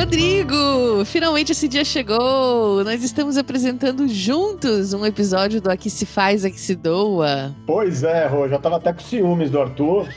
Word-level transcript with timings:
Rodrigo! 0.00 1.04
Finalmente 1.04 1.52
esse 1.52 1.68
dia 1.68 1.84
chegou! 1.84 2.82
Nós 2.82 3.04
estamos 3.04 3.36
apresentando 3.36 4.08
juntos 4.08 4.94
um 4.94 5.04
episódio 5.04 5.60
do 5.60 5.70
Aqui 5.70 5.90
Se 5.90 6.06
Faz, 6.06 6.42
Aqui 6.42 6.58
Se 6.58 6.74
Doa. 6.74 7.54
Pois 7.66 8.02
é, 8.02 8.26
Rô, 8.26 8.48
já 8.48 8.58
tava 8.58 8.76
até 8.76 8.94
com 8.94 9.00
ciúmes 9.00 9.50
do 9.50 9.60
Arthur. 9.60 10.08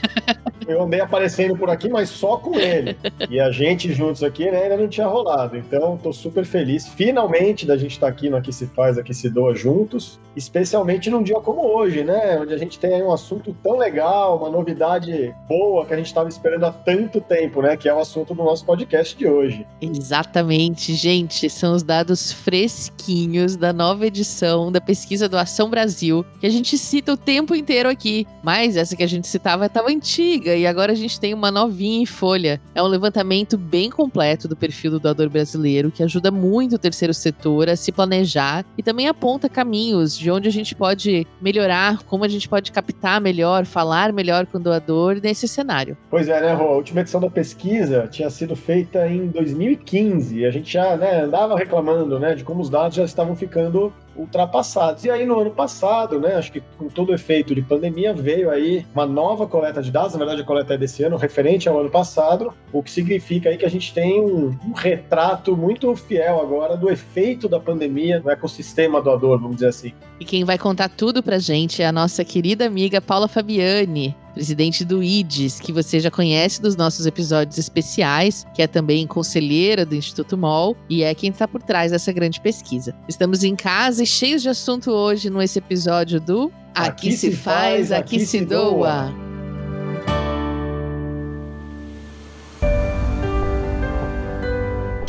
Eu 0.66 0.82
andei 0.82 1.00
aparecendo 1.00 1.56
por 1.56 1.68
aqui, 1.68 1.88
mas 1.88 2.08
só 2.08 2.36
com 2.36 2.58
ele. 2.58 2.96
E 3.28 3.38
a 3.38 3.50
gente 3.50 3.92
juntos 3.92 4.22
aqui 4.22 4.50
né, 4.50 4.62
ainda 4.62 4.76
não 4.76 4.88
tinha 4.88 5.06
rolado. 5.06 5.56
Então, 5.56 5.96
tô 5.96 6.12
super 6.12 6.44
feliz, 6.44 6.88
finalmente, 6.88 7.66
da 7.66 7.76
gente 7.76 7.92
estar 7.92 8.06
tá 8.06 8.12
aqui 8.12 8.30
no 8.30 8.36
Aqui 8.36 8.52
Se 8.52 8.66
Faz, 8.68 8.96
Aqui 8.96 9.12
Se 9.12 9.28
Doa 9.28 9.54
juntos. 9.54 10.18
Especialmente 10.34 11.10
num 11.10 11.22
dia 11.22 11.38
como 11.40 11.60
hoje, 11.60 12.02
né? 12.02 12.38
Onde 12.40 12.54
a 12.54 12.58
gente 12.58 12.78
tem 12.78 13.02
um 13.02 13.12
assunto 13.12 13.54
tão 13.62 13.76
legal, 13.76 14.38
uma 14.38 14.50
novidade 14.50 15.34
boa 15.48 15.84
que 15.86 15.92
a 15.94 15.96
gente 15.96 16.06
estava 16.06 16.28
esperando 16.28 16.64
há 16.64 16.72
tanto 16.72 17.20
tempo, 17.20 17.62
né? 17.62 17.76
Que 17.76 17.88
é 17.88 17.94
o 17.94 17.98
assunto 17.98 18.34
do 18.34 18.42
nosso 18.42 18.64
podcast 18.64 19.16
de 19.16 19.26
hoje. 19.26 19.66
Exatamente, 19.80 20.94
gente. 20.94 21.50
São 21.50 21.74
os 21.74 21.82
dados 21.82 22.32
fresquinhos 22.32 23.56
da 23.56 23.72
nova 23.72 24.06
edição 24.06 24.72
da 24.72 24.80
pesquisa 24.80 25.28
do 25.28 25.36
Ação 25.36 25.68
Brasil, 25.68 26.24
que 26.40 26.46
a 26.46 26.50
gente 26.50 26.78
cita 26.78 27.12
o 27.12 27.16
tempo 27.16 27.54
inteiro 27.54 27.88
aqui. 27.88 28.26
Mas 28.42 28.76
essa 28.76 28.96
que 28.96 29.02
a 29.02 29.06
gente 29.06 29.26
citava 29.26 29.66
estava 29.66 29.90
antiga 29.90 30.54
e 30.54 30.66
agora 30.66 30.92
a 30.92 30.94
gente 30.94 31.20
tem 31.20 31.34
uma 31.34 31.50
novinha 31.50 32.02
em 32.02 32.06
folha. 32.06 32.60
É 32.74 32.82
um 32.82 32.86
levantamento 32.86 33.58
bem 33.58 33.90
completo 33.90 34.48
do 34.48 34.56
perfil 34.56 34.92
do 34.92 35.00
doador 35.00 35.28
brasileiro, 35.28 35.90
que 35.90 36.02
ajuda 36.02 36.30
muito 36.30 36.76
o 36.76 36.78
terceiro 36.78 37.12
setor 37.12 37.68
a 37.68 37.76
se 37.76 37.92
planejar 37.92 38.64
e 38.78 38.82
também 38.82 39.08
aponta 39.08 39.48
caminhos 39.48 40.16
de 40.16 40.30
onde 40.30 40.48
a 40.48 40.52
gente 40.52 40.74
pode 40.74 41.26
melhorar, 41.40 42.02
como 42.04 42.24
a 42.24 42.28
gente 42.28 42.48
pode 42.48 42.72
captar 42.72 43.20
melhor, 43.20 43.64
falar 43.64 44.12
melhor 44.12 44.46
com 44.46 44.58
o 44.58 44.60
doador 44.60 45.20
nesse 45.22 45.46
cenário. 45.46 45.96
Pois 46.10 46.28
é, 46.28 46.40
né, 46.40 46.52
Rô? 46.52 46.64
A 46.64 46.76
última 46.76 47.00
edição 47.00 47.20
da 47.20 47.30
pesquisa 47.30 48.08
tinha 48.10 48.30
sido 48.30 48.56
feita 48.56 49.06
em 49.06 49.28
2015 49.64 50.38
e 50.38 50.46
a 50.46 50.50
gente 50.50 50.72
já 50.72 50.96
né, 50.96 51.22
andava 51.22 51.56
reclamando 51.56 52.18
né, 52.18 52.34
de 52.34 52.44
como 52.44 52.60
os 52.60 52.68
dados 52.68 52.96
já 52.96 53.04
estavam 53.04 53.34
ficando 53.34 53.92
ultrapassados. 54.16 55.04
E 55.04 55.10
aí 55.10 55.26
no 55.26 55.40
ano 55.40 55.50
passado, 55.50 56.20
né, 56.20 56.36
acho 56.36 56.52
que 56.52 56.62
com 56.78 56.88
todo 56.88 57.10
o 57.10 57.14
efeito 57.14 57.54
de 57.54 57.62
pandemia, 57.62 58.12
veio 58.12 58.50
aí 58.50 58.86
uma 58.94 59.06
nova 59.06 59.46
coleta 59.46 59.82
de 59.82 59.90
dados, 59.90 60.12
na 60.12 60.18
verdade 60.18 60.42
a 60.42 60.44
coleta 60.44 60.74
é 60.74 60.78
desse 60.78 61.02
ano, 61.02 61.16
referente 61.16 61.68
ao 61.68 61.78
ano 61.80 61.90
passado, 61.90 62.52
o 62.72 62.82
que 62.82 62.90
significa 62.90 63.48
aí 63.48 63.56
que 63.56 63.64
a 63.64 63.70
gente 63.70 63.92
tem 63.92 64.20
um, 64.20 64.56
um 64.64 64.72
retrato 64.72 65.56
muito 65.56 65.94
fiel 65.96 66.40
agora 66.40 66.76
do 66.76 66.90
efeito 66.90 67.48
da 67.48 67.58
pandemia 67.58 68.20
no 68.20 68.30
ecossistema 68.30 69.00
doador, 69.00 69.38
vamos 69.40 69.56
dizer 69.56 69.68
assim. 69.68 69.92
E 70.20 70.24
quem 70.24 70.44
vai 70.44 70.58
contar 70.58 70.88
tudo 70.88 71.22
pra 71.22 71.38
gente 71.38 71.82
é 71.82 71.86
a 71.86 71.92
nossa 71.92 72.24
querida 72.24 72.66
amiga 72.66 73.00
Paula 73.00 73.26
Fabiani, 73.26 74.14
presidente 74.34 74.84
do 74.84 75.02
IDES, 75.02 75.60
que 75.60 75.72
você 75.72 76.00
já 76.00 76.10
conhece 76.10 76.60
dos 76.60 76.76
nossos 76.76 77.06
episódios 77.06 77.56
especiais, 77.56 78.44
que 78.54 78.60
é 78.60 78.66
também 78.66 79.06
conselheira 79.06 79.86
do 79.86 79.94
Instituto 79.94 80.36
MOL 80.36 80.76
e 80.90 81.02
é 81.02 81.14
quem 81.14 81.30
está 81.30 81.46
por 81.46 81.62
trás 81.62 81.92
dessa 81.92 82.12
grande 82.12 82.40
pesquisa. 82.40 82.94
Estamos 83.08 83.44
em 83.44 83.54
casa 83.54 84.02
e 84.02 84.06
cheios 84.06 84.42
de 84.42 84.48
assunto 84.48 84.90
hoje 84.90 85.30
nesse 85.30 85.58
episódio 85.58 86.20
do 86.20 86.52
Aqui, 86.74 87.08
aqui 87.08 87.12
se, 87.12 87.30
se 87.30 87.36
faz, 87.36 87.92
aqui, 87.92 88.16
aqui 88.16 88.26
se 88.26 88.44
doa. 88.44 89.23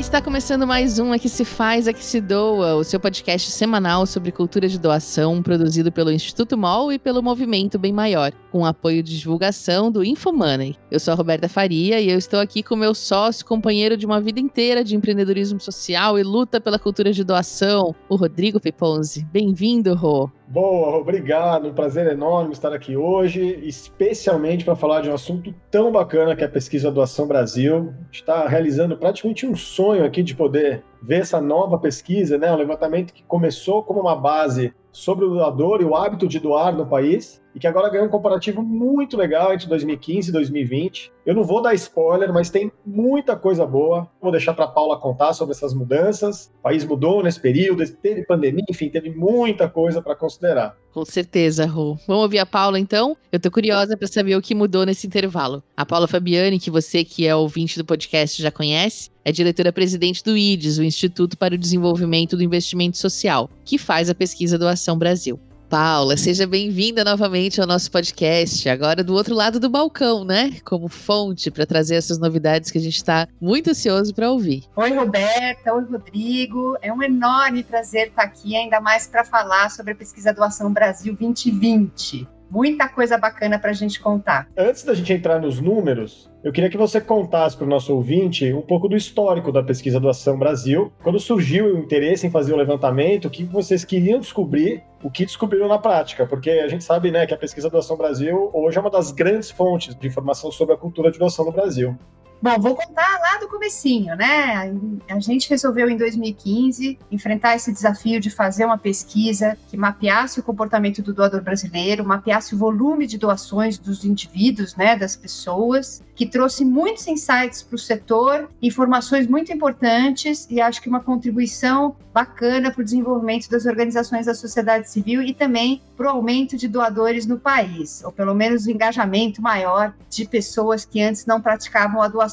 Está 0.06 0.22
começando 0.22 0.68
mais 0.68 1.00
um 1.00 1.12
Aqui 1.12 1.28
Se 1.28 1.44
Faz, 1.44 1.88
Aqui 1.88 2.06
Se 2.06 2.22
Doa, 2.22 2.76
o 2.76 2.84
seu 2.84 3.00
podcast 3.00 3.50
semanal 3.50 4.06
sobre 4.06 4.32
cultura 4.32 4.70
de 4.70 4.80
doação, 4.80 5.42
produzido 5.42 5.92
pelo 5.92 6.12
Instituto 6.12 6.56
MOL 6.56 6.94
e 6.94 7.00
pelo 7.00 7.24
Movimento 7.24 7.80
Bem 7.80 7.92
Maior, 7.92 8.32
com 8.52 8.64
apoio 8.64 9.02
de 9.02 9.18
divulgação 9.18 9.92
do 9.92 10.04
Infomoney. 10.04 10.76
Eu 10.92 11.00
sou 11.00 11.12
a 11.12 11.18
Roberta 11.18 11.50
Faria 11.50 12.00
e 12.00 12.10
eu 12.10 12.20
estou 12.20 12.40
aqui 12.40 12.62
com 12.62 12.76
meu 12.76 12.94
sócio, 12.94 13.46
companheiro 13.46 13.98
de 13.98 14.06
uma 14.06 14.22
vida 14.22 14.40
inteira 14.40 14.84
de 14.84 14.96
empreendedorismo 14.96 15.60
social 15.60 16.20
e 16.20 16.24
luta 16.24 16.62
pela 16.62 16.78
cultura 16.78 17.12
de 17.12 17.24
doação, 17.24 17.94
o 18.08 18.16
Rodrigo 18.16 18.60
Peponzi. 18.60 19.26
Bem-vindo, 19.34 19.96
Rô. 19.96 20.30
Boa, 20.48 20.98
obrigado. 20.98 21.68
Um 21.68 21.74
prazer 21.74 22.06
enorme 22.06 22.54
estar 22.54 22.72
aqui 22.72 22.96
hoje, 22.96 23.42
especialmente 23.64 24.64
para 24.64 24.76
falar 24.76 25.02
de 25.02 25.10
um 25.10 25.14
assunto 25.14 25.52
tão 25.72 25.92
bacana 25.92 26.36
que 26.36 26.44
é 26.44 26.46
a 26.46 26.50
pesquisa 26.50 26.92
Doação 26.92 27.28
Brasil. 27.28 27.92
Está 28.12 28.48
realizando 28.48 28.96
praticamente 28.96 29.48
um 29.48 29.56
sonho 29.56 30.06
aqui 30.06 30.22
de 30.22 30.36
poder 30.36 30.84
ver 31.02 31.22
essa 31.22 31.42
nova 31.42 31.80
pesquisa, 31.80 32.38
né? 32.38 32.52
Um 32.52 32.58
levantamento 32.58 33.12
que 33.12 33.24
começou 33.24 33.82
como 33.82 34.02
uma 34.02 34.16
base 34.16 34.72
sobre 34.92 35.26
o 35.26 35.30
doador 35.30 35.82
e 35.82 35.86
o 35.86 35.96
hábito 35.96 36.28
de 36.28 36.40
doar 36.40 36.76
no 36.76 36.86
país, 36.86 37.44
e 37.56 37.60
que 37.60 37.66
agora 37.66 37.90
ganhou 37.90 38.06
um 38.06 38.10
comparativo 38.10 38.62
muito 38.62 39.16
legal 39.16 39.54
entre 39.54 39.68
2015 39.68 40.30
e 40.30 40.34
2020. 40.34 41.12
Eu 41.26 41.34
não 41.34 41.44
vou 41.44 41.62
dar 41.62 41.74
spoiler, 41.74 42.32
mas 42.34 42.50
tem 42.50 42.70
muita 42.86 43.36
coisa 43.38 43.66
boa. 43.66 44.12
Vou 44.22 44.32
deixar 44.32 44.54
para 44.54 44.68
Paula 44.68 45.00
contar 45.00 45.34
sobre 45.34 45.56
essas 45.56 45.74
mudanças. 45.74 46.52
O 46.60 46.64
país 46.64 46.84
mudou 46.84 47.24
nesse 47.24 47.40
período, 47.40 47.88
teve 47.96 48.26
pandemia, 48.26 48.66
enfim, 48.70 48.90
teve 48.90 49.10
muita 49.10 49.70
coisa 49.70 50.02
para 50.02 50.16
considerar. 50.16 50.78
Com 50.92 51.06
certeza, 51.06 51.66
Ru. 51.66 51.98
Vamos 52.08 52.24
ouvir 52.24 52.40
a 52.40 52.46
Paula 52.46 52.80
então? 52.80 53.18
Eu 53.32 53.40
tô 53.40 53.50
curiosa 53.50 53.98
para 53.98 54.08
saber 54.08 54.36
o 54.36 54.42
que 54.42 54.54
mudou 54.54 54.86
nesse 54.86 55.08
intervalo. 55.08 55.64
A 55.76 55.86
Paula 55.86 56.08
Fabiani, 56.08 56.60
que 56.60 56.70
você 56.70 57.04
que 57.04 57.26
é 57.26 57.36
ouvinte 57.36 57.78
do 57.78 57.86
podcast 57.86 58.42
já 58.42 58.52
conhece, 58.52 59.10
é 59.24 59.32
diretora-presidente 59.32 60.24
do 60.24 60.38
IDES, 60.38 60.78
o 60.78 60.84
Instituto 60.84 61.38
para 61.38 61.56
o 61.56 61.58
Desenvolvimento 61.58 62.38
do 62.38 62.44
Investimento 62.44 62.98
Social, 62.98 63.50
que 63.64 63.78
faz 63.78 64.10
a 64.10 64.16
pesquisa 64.16 64.58
do 64.58 64.68
Ação 64.68 64.98
Brasil. 64.98 65.40
Paula, 65.70 66.16
seja 66.16 66.46
bem-vinda 66.46 67.04
novamente 67.04 67.60
ao 67.60 67.66
nosso 67.66 67.90
podcast, 67.92 68.70
agora 68.70 69.04
do 69.04 69.14
outro 69.14 69.34
lado 69.34 69.60
do 69.60 69.70
balcão, 69.70 70.24
né? 70.24 70.58
Como 70.64 70.88
fonte 70.88 71.50
para 71.50 71.66
trazer 71.66 71.96
essas 71.96 72.20
novidades 72.20 72.70
que 72.70 72.78
a 72.78 72.82
gente 72.82 72.98
está 72.98 73.28
muito 73.42 73.72
ansioso 73.72 74.14
para 74.14 74.30
ouvir. 74.30 74.64
Oi, 74.76 74.94
Roberta, 74.94 75.74
oi, 75.74 75.84
Rodrigo. 75.84 76.78
É 76.82 76.94
um 76.94 77.02
enorme 77.02 77.64
prazer 77.64 78.10
estar 78.10 78.24
aqui, 78.24 78.56
ainda 78.56 78.80
mais 78.80 79.08
para 79.08 79.24
falar 79.24 79.72
sobre 79.72 79.94
a 79.94 79.96
pesquisa 79.96 80.32
do 80.32 80.44
Ação 80.44 80.72
Brasil 80.72 81.16
2020 81.16 82.28
muita 82.50 82.88
coisa 82.88 83.18
bacana 83.18 83.60
para 83.60 83.72
a 83.72 83.74
gente 83.74 84.00
contar. 84.00 84.48
Antes 84.58 84.84
da 84.84 84.94
gente 84.94 85.12
entrar 85.12 85.40
nos 85.40 85.60
números, 85.60 86.32
eu 86.46 86.52
queria 86.52 86.70
que 86.70 86.78
você 86.78 87.02
contasse 87.02 87.58
para 87.58 87.66
o 87.66 87.68
nosso 87.68 87.92
ouvinte 87.92 88.54
um 88.54 88.62
pouco 88.62 88.88
do 88.88 88.96
histórico 88.96 89.52
da 89.52 89.64
pesquisa 89.64 90.00
do 90.00 90.08
Ação 90.08 90.38
Brasil. 90.38 90.94
Quando 91.02 91.20
surgiu 91.20 91.66
o 91.66 91.80
interesse 91.80 92.28
em 92.28 92.30
fazer 92.30 92.54
o 92.54 92.56
levantamento, 92.56 93.26
o 93.26 93.32
que 93.32 93.44
vocês 93.44 93.84
queriam 93.84 94.20
descobrir, 94.20 94.84
o 95.04 95.10
que 95.10 95.26
descobriram 95.26 95.68
na 95.68 95.80
prática? 95.80 96.24
Porque 96.28 96.52
a 96.52 96.68
gente 96.68 96.84
sabe 96.84 97.10
né, 97.10 97.26
que 97.26 97.34
a 97.34 97.38
pesquisa 97.38 97.68
do 97.68 97.80
Ação 97.80 97.98
Brasil 97.98 98.52
hoje 98.54 98.78
é 98.78 98.80
uma 98.80 98.92
das 98.92 99.12
grandes 99.12 99.50
fontes 99.50 99.96
de 99.96 100.08
informação 100.08 100.52
sobre 100.52 100.76
a 100.76 100.78
cultura 100.78 101.12
de 101.12 101.18
doação 101.18 101.46
no 101.46 101.52
Brasil. 101.52 101.98
Bom, 102.42 102.60
vou 102.60 102.76
contar 102.76 103.20
lá 103.20 103.40
do 103.40 103.48
comecinho, 103.48 104.16
né? 104.16 104.72
A 105.10 105.20
gente 105.20 105.50
resolveu 105.50 105.90
em 105.90 105.98
2015 105.98 107.00
enfrentar 107.12 107.56
esse 107.56 107.72
desafio 107.72 108.20
de 108.20 108.30
fazer 108.30 108.66
uma 108.66 108.78
pesquisa 108.78 109.58
que 109.68 109.76
mapeasse 109.76 110.40
o 110.40 110.44
comportamento 110.44 111.02
do 111.02 111.14
doador 111.14 111.42
brasileiro, 111.42 112.06
mapeasse 112.06 112.54
o 112.54 112.58
volume 112.58 113.08
de 113.08 113.18
doações 113.18 113.78
dos 113.78 114.06
indivíduos, 114.06 114.76
né, 114.76 114.96
das 114.96 115.16
pessoas, 115.16 116.04
que 116.16 116.26
trouxe 116.26 116.64
muitos 116.64 117.08
insights 117.08 117.62
para 117.62 117.76
o 117.76 117.80
setor, 117.80 118.50
informações 118.62 119.28
muito 119.28 119.52
importantes 119.52 120.48
e 120.50 120.62
acho 120.62 120.82
que 120.82 120.90
uma 120.90 121.02
contribuição 121.02 121.96
bacana 122.14 122.72
para 122.72 122.82
o 122.82 122.84
desenvolvimento 122.84 123.50
das 123.50 123.66
organizações 123.66 124.26
da 124.26 124.34
sociedade 124.34 124.90
civil 124.90 125.22
e 125.22 125.34
também 125.34 125.82
para 125.98 126.08
o 126.08 126.10
aumento 126.10 126.56
de 126.56 126.68
doadores 126.68 127.26
no 127.26 127.38
país, 127.38 128.02
ou 128.06 128.12
pelo 128.12 128.34
menos 128.34 128.66
o 128.66 128.72
engajamento 128.72 129.42
maior 129.42 129.94
de 130.10 130.26
pessoas 130.26 130.86
que 130.86 131.02
antes 131.02 131.26
não 131.26 131.42
praticavam 131.42 132.02
a 132.02 132.08
doação, 132.08 132.25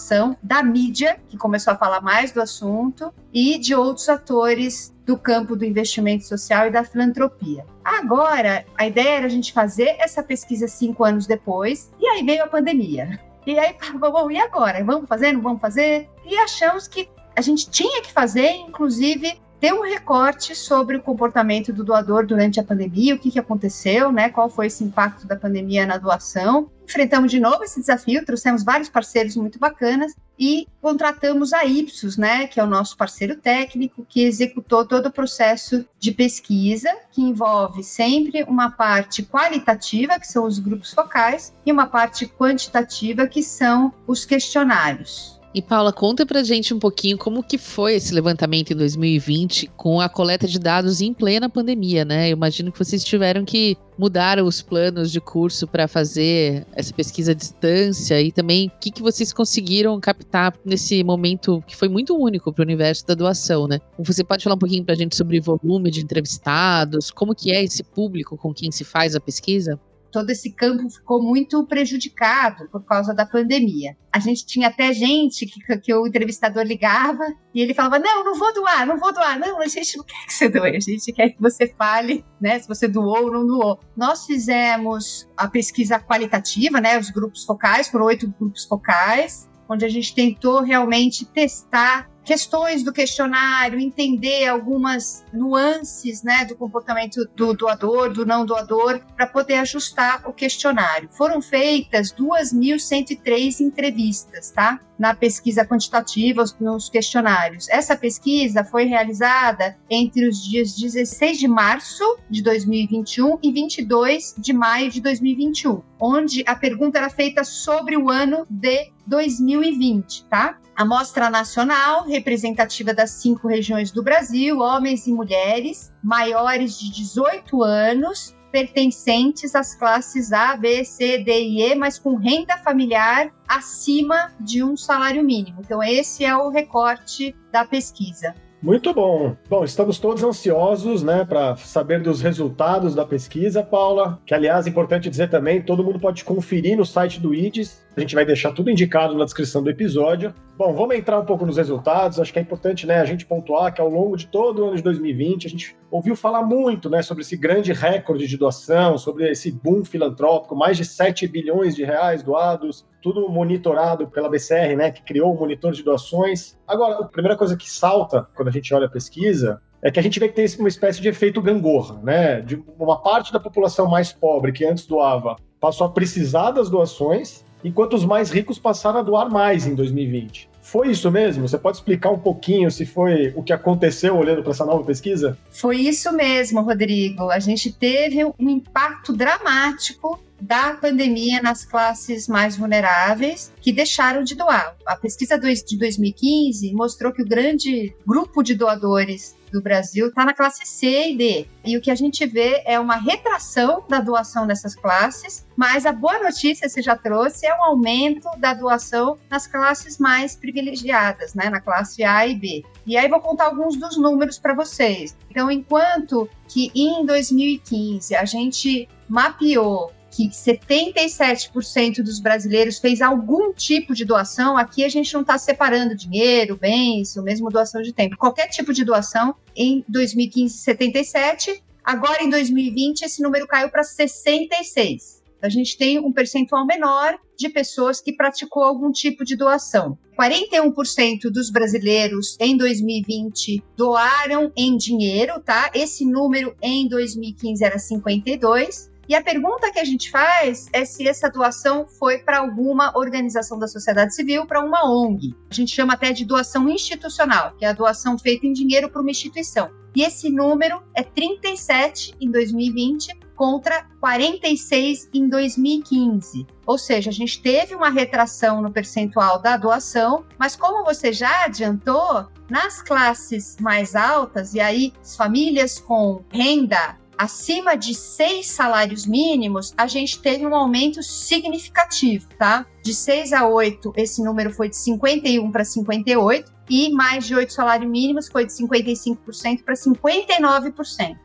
da 0.42 0.62
mídia, 0.62 1.20
que 1.28 1.36
começou 1.36 1.72
a 1.72 1.76
falar 1.76 2.00
mais 2.00 2.32
do 2.32 2.41
assunto, 2.41 3.12
e 3.32 3.58
de 3.58 3.75
outros 3.75 4.08
atores 4.08 4.94
do 5.04 5.19
campo 5.19 5.56
do 5.56 5.64
investimento 5.64 6.25
social 6.25 6.69
e 6.69 6.70
da 6.70 6.84
filantropia. 6.84 7.66
Agora, 7.84 8.64
a 8.76 8.86
ideia 8.86 9.16
era 9.16 9.26
a 9.26 9.30
gente 9.30 9.53
fazer 9.53 9.97
essa 9.98 10.22
pesquisa 10.22 10.68
cinco 10.68 11.04
anos 11.04 11.27
depois, 11.27 11.91
e 11.98 12.06
aí 12.06 12.22
veio 12.24 12.44
a 12.44 12.47
pandemia. 12.47 13.21
E 13.47 13.59
aí, 13.59 13.74
bom, 13.98 14.30
e 14.30 14.39
agora? 14.39 14.84
Vamos 14.84 15.09
fazer? 15.09 15.33
Não 15.33 15.41
vamos 15.41 15.60
fazer? 15.60 16.09
E 16.24 16.36
achamos 16.36 16.86
que 16.86 17.09
a 17.36 17.41
gente 17.41 17.68
tinha 17.71 18.03
que 18.03 18.12
fazer, 18.12 18.50
inclusive, 18.50 19.41
ter 19.62 19.72
um 19.72 19.82
recorte 19.82 20.56
sobre 20.56 20.97
o 20.97 21.00
comportamento 21.00 21.72
do 21.72 21.84
doador 21.84 22.26
durante 22.26 22.59
a 22.59 22.64
pandemia, 22.64 23.14
o 23.14 23.18
que, 23.18 23.30
que 23.30 23.38
aconteceu, 23.38 24.10
né? 24.10 24.28
Qual 24.28 24.50
foi 24.50 24.66
esse 24.66 24.82
impacto 24.82 25.24
da 25.24 25.36
pandemia 25.36 25.86
na 25.86 25.98
doação. 25.98 26.68
Enfrentamos 26.84 27.30
de 27.30 27.38
novo 27.38 27.62
esse 27.62 27.78
desafio, 27.78 28.24
trouxemos 28.26 28.64
vários 28.64 28.88
parceiros 28.88 29.36
muito 29.36 29.60
bacanas 29.60 30.16
e 30.36 30.66
contratamos 30.80 31.53
a 31.53 31.64
Ipsos, 31.64 32.16
né, 32.16 32.48
que 32.48 32.59
é 32.59 32.64
o 32.64 32.66
nosso 32.66 32.97
parceiro 32.97 33.36
técnico, 33.36 34.04
que 34.09 34.24
executou 34.24 34.84
todo 34.84 35.06
o 35.06 35.12
processo 35.12 35.86
de 35.97 36.10
pesquisa, 36.10 36.91
que 37.12 37.22
envolve 37.22 37.84
sempre 37.84 38.42
uma 38.42 38.68
parte 38.68 39.22
qualitativa, 39.22 40.18
que 40.18 40.26
são 40.26 40.44
os 40.44 40.59
grupos 40.59 40.92
focais, 40.92 41.54
e 41.64 41.70
uma 41.70 41.86
parte 41.86 42.26
quantitativa, 42.26 43.28
que 43.28 43.44
são 43.44 43.94
os 44.09 44.24
questionários. 44.24 45.41
E 45.54 45.60
Paula, 45.60 45.93
conta 45.93 46.25
pra 46.25 46.43
gente 46.43 46.72
um 46.72 46.78
pouquinho 46.78 47.19
como 47.19 47.43
que 47.43 47.59
foi 47.59 47.97
esse 47.97 48.15
levantamento 48.15 48.72
em 48.72 48.77
2020 48.77 49.66
com 49.77 50.01
a 50.01 50.09
coleta 50.09 50.49
de 50.49 50.59
dados 50.59 51.03
em 51.03 51.13
plena 51.13 51.47
pandemia, 51.47 52.07
né? 52.07 52.28
Eu 52.28 52.33
imagino 52.33 52.72
que 52.72 52.78
vocês 52.78 53.04
tiveram 53.04 53.45
que 53.45 53.77
mudar 53.99 54.43
os 54.43 54.63
planos 54.63 55.13
de 55.13 55.21
curso 55.21 55.66
para 55.66 55.87
fazer 55.87 56.66
essa 56.72 56.95
pesquisa 56.95 57.33
à 57.33 57.34
distância 57.34 58.19
e 58.22 58.33
também 58.33 58.69
o 58.69 58.81
que, 58.81 58.91
que 58.91 59.03
vocês 59.03 59.31
conseguiram 59.31 60.01
captar 60.01 60.54
nesse 60.65 61.04
momento 61.04 61.63
que 61.66 61.77
foi 61.77 61.89
muito 61.89 62.16
único 62.16 62.51
para 62.51 62.63
o 62.63 62.65
universo 62.65 63.07
da 63.07 63.13
doação, 63.13 63.69
né? 63.69 63.78
Você 63.98 64.25
pode 64.25 64.43
falar 64.43 64.57
um 64.57 64.59
pouquinho 64.59 64.84
para 64.84 64.95
a 64.95 64.97
gente 64.97 65.15
sobre 65.15 65.39
volume 65.39 65.91
de 65.91 66.01
entrevistados, 66.01 67.10
como 67.10 67.34
que 67.34 67.53
é 67.53 67.63
esse 67.63 67.84
público 67.84 68.39
com 68.39 68.55
quem 68.55 68.72
se 68.72 68.84
faz 68.84 69.15
a 69.15 69.21
pesquisa? 69.21 69.78
Todo 70.12 70.30
esse 70.30 70.53
campo 70.53 70.88
ficou 70.91 71.22
muito 71.22 71.66
prejudicado 71.66 72.68
por 72.70 72.84
causa 72.84 73.14
da 73.14 73.24
pandemia. 73.24 73.97
A 74.12 74.18
gente 74.18 74.44
tinha 74.44 74.68
até 74.68 74.92
gente 74.92 75.47
que, 75.47 75.78
que 75.78 75.94
o 75.94 76.06
entrevistador 76.06 76.62
ligava 76.62 77.24
e 77.54 77.60
ele 77.62 77.72
falava: 77.72 77.98
Não, 77.98 78.22
não 78.22 78.38
vou 78.38 78.53
doar, 78.53 78.86
não 78.86 78.98
vou 78.98 79.12
doar. 79.12 79.38
Não, 79.38 79.60
a 79.60 79.66
gente 79.66 79.97
não 79.97 80.04
quer 80.06 80.26
que 80.26 80.32
você 80.34 80.48
doe, 80.48 80.76
a 80.76 80.80
gente 80.80 81.12
quer 81.12 81.30
que 81.30 81.41
você 81.41 81.66
fale 81.66 82.24
né, 82.41 82.59
se 82.59 82.68
você 82.68 82.86
doou 82.86 83.24
ou 83.24 83.32
não 83.32 83.47
doou. 83.47 83.80
Nós 83.97 84.26
fizemos 84.26 85.28
a 85.36 85.48
pesquisa 85.48 85.98
qualitativa, 85.98 86.80
né, 86.80 86.98
os 86.98 87.10
grupos 87.10 87.44
focais, 87.44 87.88
foram 87.88 88.04
oito 88.06 88.28
grupos 88.38 88.66
focais, 88.66 89.48
onde 89.68 89.86
a 89.86 89.88
gente 89.88 90.14
tentou 90.14 90.60
realmente 90.60 91.24
testar 91.24 92.11
questões 92.24 92.83
do 92.83 92.92
questionário, 92.92 93.78
entender 93.78 94.47
algumas 94.47 95.24
nuances 95.33 96.22
né, 96.22 96.45
do 96.45 96.57
comportamento 96.57 97.28
do 97.34 97.53
doador, 97.53 98.13
do 98.13 98.24
não 98.24 98.47
doador, 98.47 99.01
para 99.16 99.27
poder 99.27 99.54
ajustar 99.54 100.28
o 100.28 100.33
questionário. 100.33 101.09
Foram 101.10 101.41
feitas 101.42 102.13
2.103 102.13 103.60
entrevistas, 103.60 104.51
tá? 104.51 104.80
Na 105.03 105.16
pesquisa 105.16 105.66
quantitativa, 105.66 106.45
nos 106.60 106.89
questionários. 106.89 107.69
Essa 107.69 107.97
pesquisa 107.97 108.63
foi 108.63 108.84
realizada 108.84 109.77
entre 109.91 110.28
os 110.28 110.41
dias 110.45 110.77
16 110.77 111.39
de 111.41 111.49
março 111.49 112.04
de 112.31 112.41
2021 112.41 113.37
e 113.43 113.51
22 113.51 114.37
de 114.39 114.53
maio 114.53 114.93
de 114.93 115.01
2021, 115.01 115.83
onde 116.01 116.45
a 116.47 116.54
pergunta 116.54 116.99
era 116.99 117.10
feita 117.10 117.43
sobre 117.43 117.97
o 117.97 118.09
ano 118.09 118.47
de 118.49 118.93
2020, 119.04 120.25
tá? 120.27 120.60
Amostra 120.77 121.28
nacional, 121.28 122.07
representativa 122.07 122.95
das 122.95 123.10
cinco 123.10 123.48
regiões 123.48 123.91
do 123.91 124.05
Brasil, 124.05 124.60
homens 124.60 125.09
e 125.09 125.13
mulheres 125.13 125.93
maiores 126.01 126.78
de 126.78 126.93
18 126.93 127.60
anos, 127.65 128.37
pertencentes 128.53 129.54
às 129.54 129.75
classes 129.75 130.33
A, 130.33 130.54
B, 130.57 130.84
C, 130.84 131.19
D 131.19 131.43
e 131.43 131.63
E, 131.63 131.75
mas 131.75 131.99
com 131.99 132.15
renda 132.15 132.59
familiar 132.59 133.33
acima 133.49 134.31
de 134.39 134.63
um 134.63 134.77
salário 134.77 135.25
mínimo. 135.25 135.63
Então, 135.65 135.83
esse 135.83 136.25
é 136.25 136.37
o 136.37 136.51
recorte 136.51 137.34
da 137.51 137.65
pesquisa. 137.65 138.34
Muito 138.63 138.95
bom. 138.95 139.37
Bom, 139.51 139.65
estamos 139.65 139.99
todos 139.99 140.22
ansiosos, 140.22 141.03
né, 141.03 141.25
para 141.25 141.57
saber 141.57 142.01
dos 142.01 142.21
resultados 142.21 142.95
da 142.95 143.04
pesquisa, 143.04 143.60
Paula. 143.60 144.21
Que, 144.25 144.33
aliás, 144.33 144.66
é 144.66 144.71
importante 144.71 145.10
dizer 145.10 145.28
também, 145.28 145.60
todo 145.60 145.83
mundo 145.83 145.98
pode 145.98 146.22
conferir 146.22 146.77
no 146.77 146.87
site 146.87 147.19
do 147.19 147.34
IDES. 147.34 147.83
A 147.94 148.00
gente 148.00 148.15
vai 148.15 148.24
deixar 148.24 148.53
tudo 148.53 148.71
indicado 148.71 149.15
na 149.15 149.24
descrição 149.24 149.62
do 149.62 149.68
episódio. 149.68 150.34
Bom, 150.56 150.72
vamos 150.72 150.97
entrar 150.97 151.18
um 151.18 151.27
pouco 151.27 151.44
nos 151.44 151.59
resultados. 151.59 152.18
Acho 152.18 152.33
que 152.33 152.39
é 152.39 152.42
importante, 152.42 152.86
né, 152.86 152.98
a 152.98 153.04
gente 153.04 153.27
pontuar 153.27 153.72
que 153.74 153.83
ao 153.83 153.89
longo 153.91 154.16
de 154.16 154.28
todo 154.28 154.62
o 154.62 154.68
ano 154.68 154.77
de 154.77 154.83
2020 154.83 155.47
a 155.47 155.50
gente 155.50 155.77
ouviu 155.91 156.16
falar 156.16 156.42
muito, 156.42 156.89
né, 156.89 157.03
sobre 157.03 157.22
esse 157.22 157.36
grande 157.36 157.71
recorde 157.71 158.27
de 158.27 158.39
doação, 158.39 158.97
sobre 158.97 159.30
esse 159.30 159.53
boom 159.53 159.84
filantrópico, 159.84 160.56
mais 160.56 160.78
de 160.78 160.86
7 160.86 161.28
bilhões 161.28 161.77
de 161.77 161.84
reais 161.84 162.22
doados, 162.22 162.86
tudo 163.03 163.28
monitorado 163.28 164.09
pela 164.09 164.30
BCR, 164.30 164.74
né, 164.74 164.91
que 164.91 165.03
criou 165.03 165.34
o 165.34 165.38
monitor 165.38 165.72
de 165.72 165.83
doações. 165.83 166.59
Agora, 166.66 166.95
a 166.95 167.04
primeira 167.04 167.36
coisa 167.36 167.59
que 167.59 167.71
salta 167.71 168.27
quando 168.34 168.48
a 168.48 168.53
gente 168.53 168.72
olha 168.72 168.86
a 168.86 168.91
pesquisa 168.91 169.60
é 169.83 169.91
que 169.91 170.00
a 170.00 170.03
gente 170.03 170.18
vê 170.18 170.28
que 170.28 170.34
tem 170.34 170.47
uma 170.59 170.68
espécie 170.68 171.03
de 171.03 171.09
efeito 171.09 171.42
gangorra, 171.42 172.00
né? 172.03 172.41
De 172.41 172.62
uma 172.78 173.03
parte 173.03 173.33
da 173.33 173.41
população 173.41 173.86
mais 173.86 174.12
pobre 174.12 174.53
que 174.53 174.65
antes 174.65 174.86
doava 174.86 175.36
passou 175.60 175.86
a 175.86 175.91
precisar 175.91 176.50
das 176.50 176.68
doações, 176.68 177.45
enquanto 177.64 177.94
os 177.94 178.04
mais 178.04 178.30
ricos 178.30 178.59
passaram 178.59 179.00
a 179.00 179.03
doar 179.03 179.30
mais 179.30 179.66
em 179.66 179.74
2020. 179.74 180.50
Foi 180.60 180.91
isso 180.91 181.10
mesmo? 181.10 181.48
Você 181.48 181.59
pode 181.59 181.78
explicar 181.78 182.10
um 182.10 182.18
pouquinho 182.18 182.70
se 182.70 182.86
foi 182.86 183.32
o 183.34 183.42
que 183.42 183.53
aconteceu 183.53 184.16
olhando 184.16 184.42
para 184.42 184.53
essa 184.53 184.64
nova 184.64 184.84
pesquisa? 184.84 185.36
Foi 185.50 185.76
isso 185.76 186.12
mesmo, 186.12 186.62
Rodrigo. 186.62 187.30
A 187.30 187.41
gente 187.41 187.72
teve 187.72 188.24
um 188.24 188.48
impacto 188.48 189.12
dramático 189.12 190.22
da 190.41 190.74
pandemia 190.74 191.42
nas 191.42 191.64
classes 191.64 192.28
mais 192.28 192.56
vulneráveis 192.56 193.53
que 193.60 193.72
deixaram 193.72 194.22
de 194.22 194.34
doar. 194.34 194.76
A 194.86 194.97
pesquisa 194.97 195.38
de 195.38 195.76
2015 195.76 196.72
mostrou 196.72 197.12
que 197.12 197.22
o 197.22 197.26
grande 197.26 197.94
grupo 198.06 198.42
de 198.42 198.54
doadores 198.54 199.36
do 199.53 199.63
Brasil 199.63 200.09
está 200.09 200.25
na 200.25 200.33
classe 200.33 200.66
C 200.66 201.10
e 201.10 201.16
D. 201.16 201.47
E 201.65 201.77
o 201.77 201.81
que 201.81 201.91
a 201.91 201.95
gente 201.95 202.25
vê 202.27 202.63
é 202.65 202.81
uma 202.81 202.97
retração 202.97 203.84
da 203.89 204.01
doação 204.01 204.47
nessas 204.47 204.75
classes, 204.75 205.47
mas 205.57 205.84
a 205.87 205.93
boa 205.93 206.19
notícia 206.19 206.69
você 206.69 206.81
já 206.81 206.97
trouxe 206.97 207.47
é 207.47 207.54
um 207.54 207.63
aumento 207.63 208.28
da 208.39 208.54
doação 208.54 209.19
nas 209.31 209.47
classes 209.47 209.99
mais 209.99 210.34
privilegiadas, 210.34 211.34
né, 211.34 211.51
na 211.51 211.60
classe 211.60 212.03
A 212.03 212.27
e 212.27 212.34
B. 212.34 212.65
E 212.87 212.97
aí 212.97 213.09
vou 213.09 213.21
contar 213.21 213.45
alguns 213.45 213.77
dos 213.77 213.97
números 213.97 214.39
para 214.39 214.54
vocês. 214.54 215.16
Então, 215.31 215.51
enquanto 215.51 216.28
que 216.48 216.72
em 216.75 217.05
2015 217.05 218.15
a 218.16 218.25
gente 218.25 218.89
mapeou 219.09 219.93
que 220.12 220.28
77% 220.28 222.03
dos 222.03 222.20
brasileiros 222.20 222.78
fez 222.78 223.00
algum 223.00 223.53
tipo 223.53 223.94
de 223.94 224.04
doação, 224.04 224.59
aqui 224.59 224.84
a 224.84 224.88
gente 224.88 225.12
não 225.14 225.22
está 225.22 225.38
separando 225.38 225.97
dinheiro, 225.97 226.56
bens, 226.56 227.16
ou 227.16 227.22
mesmo 227.22 227.48
doação 227.48 227.80
de 227.80 227.94
tempo. 227.94 228.18
Qualquer 228.18 228.48
tipo 228.48 228.74
de 228.74 228.84
doação, 228.84 229.34
em 229.56 229.82
2015, 229.88 230.59
77. 230.59 231.64
Agora, 231.82 232.22
em 232.22 232.28
2020, 232.28 233.03
esse 233.03 233.22
número 233.22 233.47
caiu 233.47 233.70
para 233.70 233.82
66. 233.82 235.22
A 235.41 235.48
gente 235.48 235.76
tem 235.76 235.98
um 235.98 236.12
percentual 236.12 236.64
menor 236.64 237.18
de 237.36 237.48
pessoas 237.48 238.00
que 238.00 238.12
praticou 238.12 238.62
algum 238.62 238.92
tipo 238.92 239.24
de 239.24 239.34
doação. 239.34 239.98
41% 240.16 241.30
dos 241.32 241.50
brasileiros 241.50 242.36
em 242.38 242.56
2020 242.56 243.64
doaram 243.76 244.53
em 244.56 244.76
dinheiro, 244.76 245.41
tá? 245.41 245.70
Esse 245.74 246.04
número 246.04 246.54
em 246.62 246.86
2015 246.86 247.64
era 247.64 247.78
52. 247.78 248.91
E 249.12 249.14
a 249.14 249.22
pergunta 249.22 249.70
que 249.70 249.78
a 249.78 249.84
gente 249.84 250.10
faz 250.10 250.70
é 250.72 250.86
se 250.86 251.06
essa 251.06 251.28
doação 251.28 251.86
foi 251.86 252.20
para 252.20 252.38
alguma 252.38 252.97
organização 252.97 253.59
da 253.59 253.68
sociedade 253.68 254.14
civil, 254.14 254.47
para 254.47 254.64
uma 254.64 254.91
ONG. 254.91 255.36
A 255.50 255.54
gente 255.54 255.70
chama 255.70 255.92
até 255.92 256.12
de 256.12 256.25
doação 256.25 256.66
institucional, 256.66 257.54
que 257.59 257.66
é 257.66 257.68
a 257.68 257.75
doação 257.75 258.18
feita 258.18 258.47
em 258.47 258.54
dinheiro 258.54 258.88
para 258.88 259.02
uma 259.02 259.11
instituição. 259.11 259.70
E 259.94 260.02
esse 260.02 260.30
número 260.30 260.82
é 260.94 261.02
37 261.02 262.14
em 262.18 262.30
2020 262.30 263.14
contra 263.37 263.85
46 264.00 265.11
em 265.12 265.28
2015. 265.28 266.47
Ou 266.64 266.78
seja, 266.78 267.11
a 267.11 267.12
gente 267.12 267.42
teve 267.42 267.75
uma 267.75 267.90
retração 267.90 268.62
no 268.62 268.73
percentual 268.73 269.42
da 269.42 269.59
doação, 269.59 270.25
mas 270.38 270.57
como 270.57 270.87
você 270.87 271.12
já 271.12 271.45
adiantou, 271.45 272.28
nas 272.49 272.81
classes 272.81 273.59
mais 273.61 273.95
altas, 273.95 274.54
e 274.54 274.61
aí 274.61 274.92
as 275.02 275.16
famílias 275.16 275.78
com 275.78 276.25
renda 276.31 276.97
acima 277.16 277.76
de 277.76 277.95
seis 277.95 278.47
salários 278.47 279.07
mínimos, 279.07 279.73
a 279.76 279.87
gente 279.87 280.21
teve 280.21 280.47
um 280.47 280.54
aumento 280.54 281.02
significativo, 281.02 282.26
tá? 282.38 282.66
De 282.83 282.95
6 282.95 283.33
a 283.33 283.47
8, 283.47 283.92
esse 283.97 284.23
número 284.23 284.52
foi 284.52 284.69
de 284.69 284.76
51 284.76 285.50
para 285.52 285.64
58, 285.64 286.52
e 286.69 286.90
mais 286.90 287.26
de 287.26 287.35
oito 287.35 287.52
salários 287.52 287.90
mínimos 287.90 288.28
foi 288.28 288.47
de 288.47 288.52
55% 288.52 289.62
para 289.62 289.75
59%. 289.75 291.16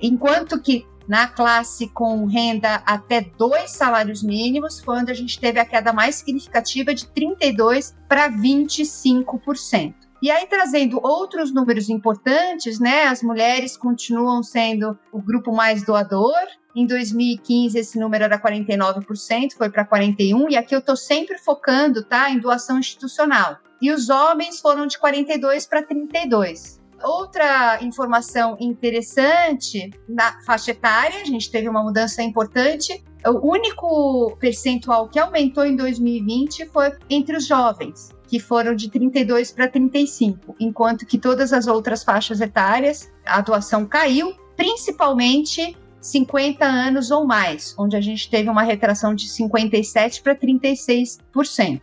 Enquanto 0.00 0.60
que 0.60 0.86
na 1.08 1.28
classe 1.28 1.88
com 1.88 2.24
renda 2.26 2.82
até 2.84 3.20
dois 3.20 3.70
salários 3.70 4.22
mínimos 4.22 4.80
foi 4.80 4.98
onde 4.98 5.12
a 5.12 5.14
gente 5.14 5.38
teve 5.38 5.60
a 5.60 5.64
queda 5.64 5.92
mais 5.92 6.16
significativa 6.16 6.92
de 6.92 7.06
32 7.08 7.94
para 8.08 8.30
25%. 8.30 9.94
E 10.20 10.30
aí, 10.30 10.46
trazendo 10.46 10.98
outros 11.02 11.52
números 11.52 11.90
importantes, 11.90 12.80
né? 12.80 13.04
As 13.04 13.22
mulheres 13.22 13.76
continuam 13.76 14.42
sendo 14.42 14.98
o 15.12 15.20
grupo 15.20 15.52
mais 15.52 15.84
doador. 15.84 16.32
Em 16.74 16.86
2015, 16.86 17.78
esse 17.78 17.98
número 17.98 18.24
era 18.24 18.40
49%, 18.40 19.52
foi 19.56 19.70
para 19.70 19.86
41%, 19.86 20.50
e 20.50 20.56
aqui 20.56 20.74
eu 20.74 20.78
estou 20.78 20.96
sempre 20.96 21.38
focando, 21.38 22.02
tá? 22.02 22.30
Em 22.30 22.38
doação 22.38 22.78
institucional. 22.78 23.58
E 23.80 23.92
os 23.92 24.08
homens 24.08 24.60
foram 24.60 24.86
de 24.86 24.98
42 24.98 25.66
para 25.66 25.82
32. 25.82 26.80
Outra 27.02 27.78
informação 27.82 28.56
interessante 28.58 29.90
na 30.08 30.40
faixa 30.42 30.70
etária, 30.70 31.20
a 31.20 31.24
gente 31.24 31.50
teve 31.50 31.68
uma 31.68 31.82
mudança 31.82 32.22
importante. 32.22 33.04
O 33.26 33.52
único 33.52 34.34
percentual 34.40 35.08
que 35.08 35.18
aumentou 35.18 35.66
em 35.66 35.76
2020 35.76 36.66
foi 36.66 36.92
entre 37.10 37.36
os 37.36 37.46
jovens 37.46 38.15
que 38.26 38.40
foram 38.40 38.74
de 38.74 38.90
32 38.90 39.52
para 39.52 39.68
35, 39.68 40.56
enquanto 40.58 41.06
que 41.06 41.18
todas 41.18 41.52
as 41.52 41.66
outras 41.66 42.02
faixas 42.02 42.40
etárias 42.40 43.10
a 43.24 43.38
atuação 43.38 43.86
caiu, 43.86 44.34
principalmente 44.56 45.76
50 46.00 46.64
anos 46.64 47.10
ou 47.10 47.26
mais, 47.26 47.74
onde 47.78 47.96
a 47.96 48.00
gente 48.00 48.30
teve 48.30 48.48
uma 48.48 48.62
retração 48.62 49.14
de 49.14 49.28
57 49.28 50.22
para 50.22 50.36
36%, 50.36 51.20